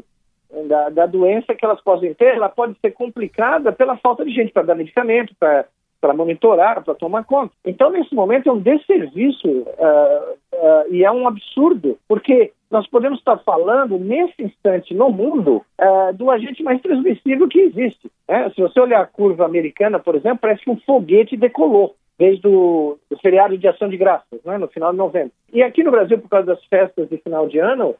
da, 0.67 0.89
da, 0.89 1.05
doença 1.05 1.53
que 1.53 1.65
elas 1.65 1.81
possam 1.81 2.13
ter, 2.13 2.35
ela 2.35 2.49
pode 2.49 2.75
ser 2.79 2.91
complicada 2.91 3.71
pela 3.71 3.97
falta 3.97 4.23
de 4.23 4.31
gente 4.31 4.51
para 4.51 4.63
dar 4.63 4.75
medicamento, 4.75 5.33
para 5.39 6.13
monitorar, 6.13 6.83
para 6.83 6.95
tomar 6.95 7.25
conta. 7.25 7.53
Então, 7.65 7.89
nesse 7.89 8.13
momento, 8.13 8.49
é 8.49 8.51
um 8.51 8.59
desserviço 8.59 9.47
uh, 9.47 10.33
uh, 10.53 10.93
e 10.93 11.03
é 11.03 11.11
um 11.11 11.27
absurdo, 11.27 11.97
porque 12.07 12.51
nós 12.69 12.87
podemos 12.87 13.19
estar 13.19 13.37
falando, 13.39 13.97
nesse 13.97 14.43
instante, 14.43 14.93
no 14.93 15.09
mundo, 15.09 15.63
uh, 15.79 16.13
do 16.13 16.29
agente 16.29 16.63
mais 16.63 16.81
transmissível 16.81 17.47
que 17.47 17.59
existe. 17.59 18.11
Né? 18.27 18.49
Se 18.55 18.61
você 18.61 18.79
olhar 18.79 19.01
a 19.01 19.07
curva 19.07 19.45
americana, 19.45 19.99
por 19.99 20.15
exemplo, 20.15 20.39
parece 20.41 20.63
que 20.63 20.69
um 20.69 20.79
foguete 20.81 21.37
decolou 21.37 21.95
desde 22.17 22.47
o 22.47 22.97
feriado 23.21 23.57
de 23.57 23.67
ação 23.67 23.87
de 23.87 23.95
graças, 23.95 24.43
né, 24.43 24.57
no 24.57 24.67
final 24.67 24.91
de 24.91 24.97
novembro. 24.97 25.31
E 25.53 25.61
aqui 25.61 25.83
no 25.83 25.91
Brasil, 25.91 26.17
por 26.17 26.29
causa 26.29 26.47
das 26.47 26.65
festas 26.65 27.07
de 27.09 27.17
final 27.17 27.47
de 27.47 27.59
ano, 27.59 27.95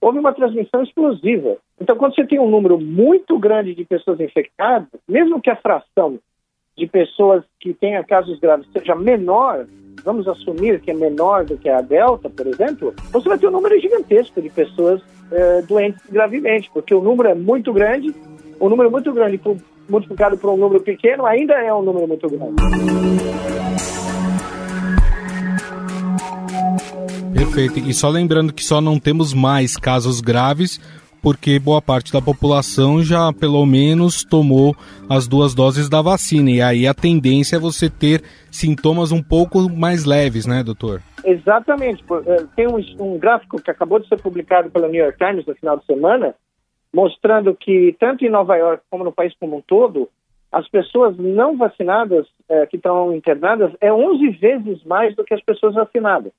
houve 0.00 0.18
uma 0.18 0.32
transmissão 0.32 0.82
explosiva. 0.82 1.56
Então, 1.80 1.96
quando 1.96 2.14
você 2.14 2.26
tem 2.26 2.38
um 2.38 2.50
número 2.50 2.78
muito 2.78 3.38
grande 3.38 3.74
de 3.74 3.84
pessoas 3.84 4.20
infectadas, 4.20 4.88
mesmo 5.08 5.40
que 5.40 5.50
a 5.50 5.56
fração 5.56 6.18
de 6.76 6.86
pessoas 6.86 7.44
que 7.60 7.74
tenham 7.74 8.02
casos 8.04 8.38
graves 8.38 8.66
seja 8.72 8.94
menor, 8.94 9.66
vamos 10.02 10.26
assumir 10.26 10.80
que 10.80 10.90
é 10.90 10.94
menor 10.94 11.44
do 11.44 11.58
que 11.58 11.68
a 11.68 11.80
Delta, 11.80 12.30
por 12.30 12.46
exemplo, 12.46 12.94
você 13.12 13.28
vai 13.28 13.38
ter 13.38 13.48
um 13.48 13.50
número 13.50 13.78
gigantesco 13.78 14.40
de 14.40 14.48
pessoas 14.48 15.02
eh, 15.30 15.62
doentes 15.62 16.02
gravemente, 16.08 16.70
porque 16.72 16.94
o 16.94 17.02
número 17.02 17.28
é 17.28 17.34
muito 17.34 17.72
grande, 17.72 18.14
um 18.60 18.68
número 18.68 18.90
muito 18.90 19.12
grande 19.12 19.38
multiplicado 19.88 20.38
por 20.38 20.50
um 20.50 20.56
número 20.56 20.80
pequeno 20.82 21.26
ainda 21.26 21.54
é 21.54 21.72
um 21.74 21.82
número 21.82 22.06
muito 22.06 22.28
grande. 22.28 23.69
Perfeito. 27.40 27.78
E 27.78 27.94
só 27.94 28.10
lembrando 28.10 28.52
que 28.52 28.62
só 28.62 28.82
não 28.82 29.00
temos 29.00 29.32
mais 29.32 29.74
casos 29.74 30.20
graves 30.20 30.78
porque 31.22 31.58
boa 31.58 31.80
parte 31.80 32.12
da 32.12 32.20
população 32.20 33.02
já 33.02 33.32
pelo 33.32 33.64
menos 33.64 34.22
tomou 34.22 34.76
as 35.08 35.26
duas 35.26 35.54
doses 35.54 35.88
da 35.88 36.02
vacina. 36.02 36.50
E 36.50 36.60
aí 36.60 36.86
a 36.86 36.92
tendência 36.92 37.56
é 37.56 37.58
você 37.58 37.88
ter 37.88 38.22
sintomas 38.50 39.10
um 39.10 39.22
pouco 39.22 39.70
mais 39.70 40.04
leves, 40.04 40.46
né, 40.46 40.62
doutor? 40.62 41.00
Exatamente. 41.24 42.04
Eh, 42.26 42.44
tem 42.54 42.68
um, 42.68 42.76
um 43.02 43.18
gráfico 43.18 43.56
que 43.56 43.70
acabou 43.70 43.98
de 43.98 44.06
ser 44.06 44.20
publicado 44.20 44.70
pela 44.70 44.86
New 44.86 45.02
York 45.02 45.16
Times 45.16 45.46
no 45.46 45.54
final 45.54 45.78
de 45.78 45.86
semana, 45.86 46.34
mostrando 46.92 47.54
que 47.54 47.96
tanto 47.98 48.22
em 48.22 48.30
Nova 48.30 48.54
York 48.56 48.82
como 48.90 49.02
no 49.02 49.12
país 49.12 49.32
como 49.40 49.56
um 49.56 49.62
todo, 49.62 50.10
as 50.52 50.68
pessoas 50.68 51.16
não 51.16 51.56
vacinadas 51.56 52.26
é, 52.50 52.66
que 52.66 52.76
estão 52.76 53.14
internadas 53.14 53.72
é 53.80 53.90
11 53.90 54.28
vezes 54.32 54.84
mais 54.84 55.16
do 55.16 55.24
que 55.24 55.32
as 55.32 55.42
pessoas 55.42 55.74
vacinadas. 55.74 56.32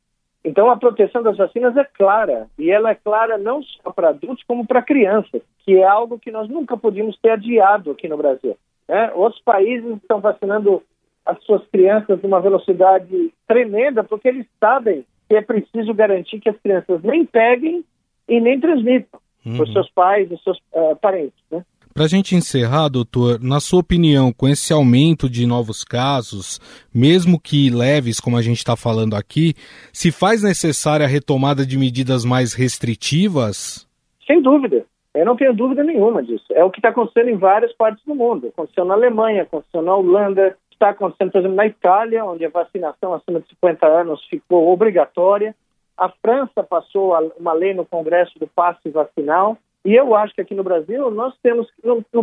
Então, 0.43 0.71
a 0.71 0.77
proteção 0.77 1.21
das 1.21 1.37
vacinas 1.37 1.77
é 1.77 1.83
clara, 1.83 2.47
e 2.57 2.71
ela 2.71 2.89
é 2.89 2.95
clara 2.95 3.37
não 3.37 3.61
só 3.61 3.91
para 3.91 4.09
adultos, 4.09 4.43
como 4.47 4.65
para 4.65 4.81
crianças, 4.81 5.41
que 5.59 5.77
é 5.77 5.83
algo 5.83 6.17
que 6.17 6.31
nós 6.31 6.49
nunca 6.49 6.75
podíamos 6.75 7.17
ter 7.17 7.31
adiado 7.31 7.91
aqui 7.91 8.07
no 8.07 8.17
Brasil. 8.17 8.57
Né? 8.87 9.11
Outros 9.13 9.41
países 9.43 9.97
estão 9.97 10.19
vacinando 10.19 10.81
as 11.25 11.41
suas 11.43 11.65
crianças 11.67 12.19
numa 12.21 12.41
velocidade 12.41 13.31
tremenda, 13.47 14.03
porque 14.03 14.27
eles 14.27 14.47
sabem 14.59 15.05
que 15.29 15.35
é 15.35 15.41
preciso 15.41 15.93
garantir 15.93 16.39
que 16.39 16.49
as 16.49 16.57
crianças 16.57 17.01
nem 17.03 17.23
peguem 17.23 17.85
e 18.27 18.39
nem 18.39 18.59
transmitam 18.59 19.19
uhum. 19.45 19.55
para 19.55 19.63
os 19.63 19.73
seus 19.73 19.89
pais 19.91 20.31
e 20.31 20.37
seus 20.39 20.57
uh, 20.73 20.95
parentes. 20.99 21.39
Né? 21.51 21.63
Para 21.93 22.05
a 22.05 22.07
gente 22.07 22.35
encerrar, 22.35 22.87
doutor, 22.87 23.39
na 23.41 23.59
sua 23.59 23.81
opinião, 23.81 24.31
com 24.31 24.47
esse 24.47 24.71
aumento 24.71 25.29
de 25.29 25.45
novos 25.45 25.83
casos, 25.83 26.59
mesmo 26.93 27.39
que 27.39 27.69
leves, 27.69 28.19
como 28.19 28.37
a 28.37 28.41
gente 28.41 28.57
está 28.57 28.77
falando 28.77 29.13
aqui, 29.13 29.53
se 29.91 30.09
faz 30.09 30.41
necessária 30.41 31.05
a 31.05 31.09
retomada 31.09 31.65
de 31.65 31.77
medidas 31.77 32.23
mais 32.23 32.53
restritivas? 32.53 33.87
Sem 34.25 34.41
dúvida. 34.41 34.85
Eu 35.13 35.25
não 35.25 35.35
tenho 35.35 35.53
dúvida 35.53 35.83
nenhuma 35.83 36.23
disso. 36.23 36.45
É 36.51 36.63
o 36.63 36.71
que 36.71 36.79
está 36.79 36.89
acontecendo 36.89 37.29
em 37.29 37.35
várias 37.35 37.73
partes 37.73 38.03
do 38.05 38.15
mundo. 38.15 38.47
Aconteceu 38.47 38.85
na 38.85 38.93
Alemanha, 38.93 39.43
aconteceu 39.43 39.81
na 39.81 39.93
Holanda, 39.93 40.55
está 40.71 40.91
acontecendo, 40.91 41.31
por 41.31 41.39
exemplo, 41.39 41.57
na 41.57 41.67
Itália, 41.67 42.23
onde 42.23 42.45
a 42.45 42.49
vacinação 42.49 43.13
acima 43.13 43.41
de 43.41 43.49
50 43.49 43.85
anos 43.85 44.25
ficou 44.29 44.71
obrigatória. 44.71 45.53
A 45.97 46.07
França 46.09 46.63
passou 46.63 47.13
uma 47.37 47.51
lei 47.51 47.73
no 47.73 47.85
Congresso 47.85 48.39
do 48.39 48.47
passe 48.47 48.89
vacinal. 48.89 49.57
E 49.83 49.95
eu 49.95 50.15
acho 50.15 50.33
que 50.35 50.41
aqui 50.41 50.53
no 50.53 50.63
Brasil 50.63 51.09
nós 51.09 51.33
temos, 51.41 51.67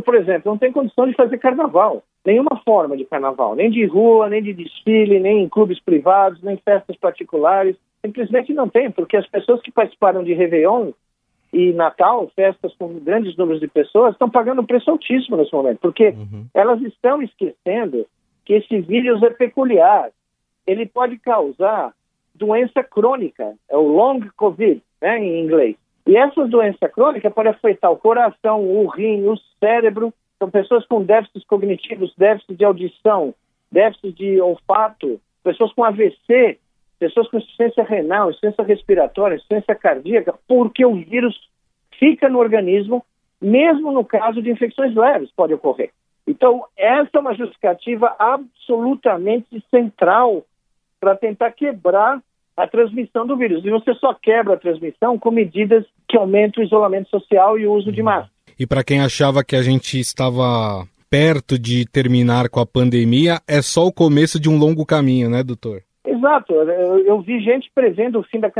por 0.04 0.14
exemplo, 0.14 0.50
não 0.50 0.58
tem 0.58 0.72
condição 0.72 1.08
de 1.08 1.14
fazer 1.14 1.38
carnaval, 1.38 2.04
nenhuma 2.24 2.60
forma 2.64 2.96
de 2.96 3.04
carnaval, 3.04 3.56
nem 3.56 3.68
de 3.68 3.84
rua, 3.84 4.28
nem 4.28 4.42
de 4.42 4.52
desfile, 4.52 5.18
nem 5.18 5.42
em 5.42 5.48
clubes 5.48 5.80
privados, 5.80 6.40
nem 6.42 6.56
festas 6.58 6.96
particulares, 6.96 7.76
simplesmente 8.04 8.54
não 8.54 8.68
tem, 8.68 8.90
porque 8.90 9.16
as 9.16 9.26
pessoas 9.26 9.60
que 9.60 9.72
participaram 9.72 10.22
de 10.22 10.32
Réveillon 10.34 10.92
e 11.52 11.72
Natal, 11.72 12.30
festas 12.36 12.74
com 12.78 13.00
grandes 13.00 13.36
números 13.36 13.60
de 13.60 13.66
pessoas, 13.66 14.12
estão 14.12 14.30
pagando 14.30 14.60
um 14.60 14.66
preço 14.66 14.90
altíssimo 14.90 15.36
nesse 15.36 15.52
momento, 15.52 15.78
porque 15.80 16.10
uhum. 16.10 16.46
elas 16.54 16.80
estão 16.82 17.22
esquecendo 17.22 18.06
que 18.44 18.54
esse 18.54 18.80
vírus 18.80 19.22
é 19.22 19.30
peculiar. 19.30 20.10
Ele 20.66 20.86
pode 20.86 21.18
causar 21.18 21.92
doença 22.34 22.84
crônica, 22.84 23.54
é 23.68 23.76
o 23.76 23.88
long 23.88 24.20
COVID, 24.36 24.82
né, 25.00 25.18
em 25.18 25.42
inglês. 25.42 25.76
E 26.08 26.16
essa 26.16 26.46
doença 26.46 26.88
crônica 26.88 27.30
pode 27.30 27.50
afetar 27.50 27.92
o 27.92 27.98
coração, 27.98 28.64
o 28.64 28.86
rim, 28.86 29.26
o 29.26 29.36
cérebro. 29.60 30.10
São 30.38 30.50
pessoas 30.50 30.86
com 30.86 31.04
déficits 31.04 31.44
cognitivos, 31.44 32.14
déficit 32.16 32.56
de 32.56 32.64
audição, 32.64 33.34
déficit 33.70 34.12
de 34.14 34.40
olfato, 34.40 35.20
pessoas 35.44 35.70
com 35.74 35.84
AVC, 35.84 36.58
pessoas 36.98 37.28
com 37.28 37.36
insuficiência 37.36 37.84
renal, 37.84 38.30
insuficiência 38.30 38.64
respiratória, 38.64 39.34
insuficiência 39.34 39.74
cardíaca, 39.74 40.34
porque 40.48 40.82
o 40.82 40.94
vírus 40.94 41.38
fica 41.98 42.26
no 42.30 42.38
organismo, 42.38 43.04
mesmo 43.38 43.92
no 43.92 44.02
caso 44.02 44.40
de 44.40 44.50
infecções 44.50 44.94
leves, 44.94 45.30
pode 45.32 45.52
ocorrer. 45.52 45.90
Então, 46.26 46.64
essa 46.74 47.10
é 47.18 47.20
uma 47.20 47.34
justificativa 47.34 48.16
absolutamente 48.18 49.62
central 49.70 50.42
para 50.98 51.14
tentar 51.14 51.52
quebrar 51.52 52.22
a 52.56 52.66
transmissão 52.66 53.26
do 53.26 53.36
vírus. 53.36 53.62
E 53.62 53.70
você 53.70 53.92
só 53.94 54.14
quebra 54.14 54.54
a 54.54 54.58
transmissão 54.58 55.18
com 55.18 55.30
medidas 55.30 55.84
que 56.08 56.16
aumentam 56.16 56.62
o 56.62 56.66
isolamento 56.66 57.10
social 57.10 57.58
e 57.58 57.66
o 57.66 57.72
uso 57.72 57.92
de 57.92 58.02
máscara. 58.02 58.30
E 58.58 58.66
para 58.66 58.82
quem 58.82 59.00
achava 59.00 59.44
que 59.44 59.54
a 59.54 59.62
gente 59.62 60.00
estava 60.00 60.86
perto 61.10 61.58
de 61.58 61.86
terminar 61.86 62.48
com 62.48 62.60
a 62.60 62.66
pandemia, 62.66 63.40
é 63.46 63.62
só 63.62 63.86
o 63.86 63.92
começo 63.92 64.40
de 64.40 64.48
um 64.48 64.58
longo 64.58 64.84
caminho, 64.84 65.30
né, 65.30 65.42
doutor? 65.42 65.82
Exato. 66.08 66.54
Eu, 66.54 67.20
vi 67.20 67.40
gente 67.40 67.70
prevendo 67.74 68.18
o 68.18 68.22
fim 68.22 68.40
da 68.40 68.50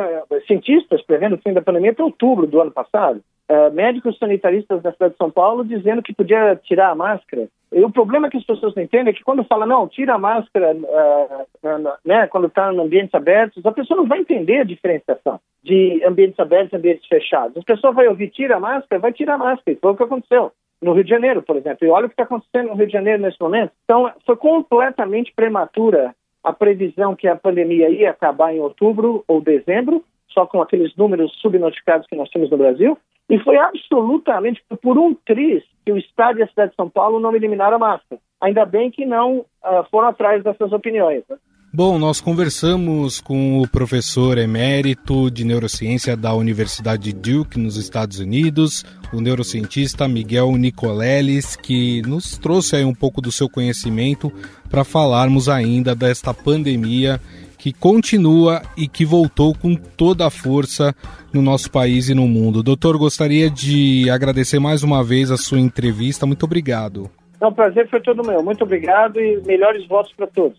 cientistas 0.46 1.02
prevendo 1.02 1.34
o 1.34 1.38
fim 1.38 1.52
da 1.52 1.62
pandemia 1.62 1.94
para 1.94 2.04
outubro 2.04 2.46
do 2.46 2.60
ano 2.60 2.70
passado. 2.70 3.22
Uh, 3.50 3.72
médicos 3.72 4.18
sanitaristas 4.18 4.82
da 4.82 4.92
cidade 4.92 5.12
de 5.12 5.16
São 5.16 5.30
Paulo 5.30 5.64
dizendo 5.64 6.02
que 6.02 6.12
podia 6.12 6.54
tirar 6.56 6.90
a 6.90 6.94
máscara. 6.94 7.48
E 7.72 7.82
o 7.82 7.90
problema 7.90 8.28
que 8.28 8.36
as 8.36 8.44
pessoas 8.44 8.74
não 8.74 8.82
entendem 8.82 9.10
é 9.10 9.16
que 9.16 9.24
quando 9.24 9.42
fala, 9.44 9.64
não, 9.64 9.88
tira 9.88 10.14
a 10.14 10.18
máscara, 10.18 10.74
uh, 10.74 11.92
né, 12.04 12.26
quando 12.26 12.48
está 12.48 12.72
em 12.72 12.78
ambientes 12.78 13.14
abertos, 13.14 13.64
a 13.64 13.72
pessoa 13.72 13.96
não 13.96 14.06
vai 14.06 14.20
entender 14.20 14.60
a 14.60 14.64
diferenciação 14.64 15.40
de 15.62 16.02
ambientes 16.04 16.38
abertos 16.38 16.74
e 16.74 16.76
ambientes 16.76 17.06
fechados. 17.06 17.56
A 17.56 17.64
pessoa 17.64 17.92
vai 17.92 18.06
ouvir, 18.06 18.28
tira 18.28 18.56
a 18.56 18.60
máscara, 18.60 19.00
vai 19.00 19.12
tirar 19.14 19.34
a 19.34 19.38
máscara. 19.38 19.78
Foi 19.80 19.92
o 19.92 19.96
que 19.96 20.02
aconteceu 20.02 20.52
no 20.82 20.92
Rio 20.92 21.04
de 21.04 21.10
Janeiro, 21.10 21.42
por 21.42 21.56
exemplo. 21.56 21.86
E 21.86 21.90
olha 21.90 22.06
o 22.06 22.08
que 22.08 22.14
está 22.14 22.24
acontecendo 22.24 22.68
no 22.68 22.74
Rio 22.74 22.86
de 22.86 22.92
Janeiro 22.92 23.22
nesse 23.22 23.40
momento. 23.40 23.72
Então, 23.84 24.12
foi 24.26 24.36
completamente 24.36 25.32
prematura 25.34 26.14
a 26.42 26.52
previsão 26.52 27.14
que 27.14 27.28
a 27.28 27.36
pandemia 27.36 27.88
ia 27.90 28.10
acabar 28.10 28.54
em 28.54 28.60
outubro 28.60 29.24
ou 29.26 29.40
dezembro, 29.40 30.04
só 30.28 30.46
com 30.46 30.62
aqueles 30.62 30.94
números 30.96 31.32
subnotificados 31.40 32.06
que 32.06 32.16
nós 32.16 32.30
temos 32.30 32.50
no 32.50 32.56
Brasil. 32.56 32.98
E 33.30 33.38
foi 33.40 33.56
absolutamente 33.58 34.62
por 34.82 34.96
um 34.98 35.14
triz 35.14 35.62
que 35.84 35.92
o 35.92 35.98
Estado 35.98 36.38
e 36.38 36.42
a 36.42 36.48
cidade 36.48 36.70
de 36.70 36.76
São 36.76 36.88
Paulo 36.88 37.20
não 37.20 37.34
eliminaram 37.34 37.76
a 37.76 37.80
máscara. 37.80 38.20
Ainda 38.40 38.64
bem 38.64 38.90
que 38.90 39.04
não 39.04 39.40
uh, 39.40 39.84
foram 39.90 40.08
atrás 40.08 40.42
dessas 40.42 40.72
opiniões. 40.72 41.22
Né? 41.28 41.36
Bom, 41.70 41.98
nós 41.98 42.18
conversamos 42.18 43.20
com 43.20 43.60
o 43.60 43.68
professor 43.68 44.38
emérito 44.38 45.30
de 45.30 45.44
neurociência 45.44 46.16
da 46.16 46.32
Universidade 46.32 47.12
de 47.12 47.12
Duke, 47.12 47.58
nos 47.58 47.76
Estados 47.76 48.18
Unidos, 48.18 48.86
o 49.12 49.20
neurocientista 49.20 50.08
Miguel 50.08 50.52
Nicoleles, 50.52 51.56
que 51.56 52.00
nos 52.06 52.38
trouxe 52.38 52.76
aí 52.76 52.84
um 52.84 52.94
pouco 52.94 53.20
do 53.20 53.30
seu 53.30 53.50
conhecimento 53.50 54.32
para 54.70 54.82
falarmos 54.82 55.46
ainda 55.46 55.94
desta 55.94 56.32
pandemia 56.32 57.20
que 57.58 57.72
continua 57.72 58.62
e 58.76 58.88
que 58.88 59.04
voltou 59.04 59.54
com 59.54 59.74
toda 59.74 60.26
a 60.26 60.30
força 60.30 60.94
no 61.34 61.42
nosso 61.42 61.70
país 61.70 62.08
e 62.08 62.14
no 62.14 62.26
mundo. 62.26 62.62
Doutor, 62.62 62.96
gostaria 62.96 63.50
de 63.50 64.08
agradecer 64.08 64.58
mais 64.58 64.82
uma 64.82 65.04
vez 65.04 65.30
a 65.30 65.36
sua 65.36 65.60
entrevista. 65.60 66.24
Muito 66.24 66.44
obrigado. 66.44 67.10
Não, 67.38 67.48
o 67.48 67.54
prazer 67.54 67.88
foi 67.90 68.00
todo 68.00 68.26
meu. 68.26 68.42
Muito 68.42 68.64
obrigado 68.64 69.20
e 69.20 69.42
melhores 69.44 69.86
votos 69.86 70.12
para 70.14 70.26
todos. 70.28 70.58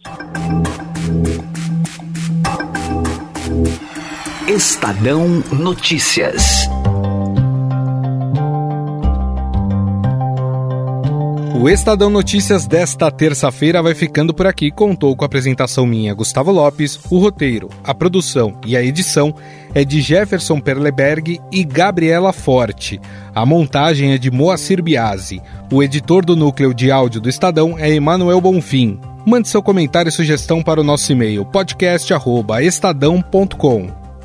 Estadão 4.50 5.44
Notícias. 5.52 6.68
O 11.54 11.70
Estadão 11.70 12.10
Notícias 12.10 12.66
desta 12.66 13.12
terça-feira 13.12 13.84
vai 13.84 13.94
ficando 13.94 14.34
por 14.34 14.48
aqui. 14.48 14.72
Contou 14.72 15.16
com 15.16 15.24
a 15.24 15.28
apresentação 15.28 15.86
minha, 15.86 16.16
Gustavo 16.16 16.52
Lopes, 16.52 17.00
o 17.12 17.20
roteiro, 17.20 17.70
a 17.84 17.94
produção 17.94 18.58
e 18.66 18.76
a 18.76 18.82
edição 18.82 19.36
é 19.76 19.86
de 19.86 20.02
Jefferson 20.02 20.60
Perleberg 20.60 21.40
e 21.52 21.64
Gabriela 21.64 22.34
Forte. 22.34 23.00
A 23.36 23.46
montagem 23.46 24.14
é 24.14 24.18
de 24.18 24.32
Moacir 24.32 24.82
Biasi. 24.82 25.40
O 25.72 25.84
editor 25.84 26.26
do 26.26 26.36
núcleo 26.36 26.74
de 26.74 26.90
áudio 26.90 27.22
do 27.22 27.30
Estadão 27.30 27.78
é 27.78 27.92
Emanuel 27.92 28.42
Bonfim. 28.42 29.00
Mande 29.28 29.48
seu 29.48 29.62
comentário 29.62 30.10
e 30.10 30.12
sugestão 30.12 30.64
para 30.64 30.82
o 30.82 30.84
nosso 30.84 31.12
e-mail 31.12 31.46
podcast@estadão.com. 31.46 34.09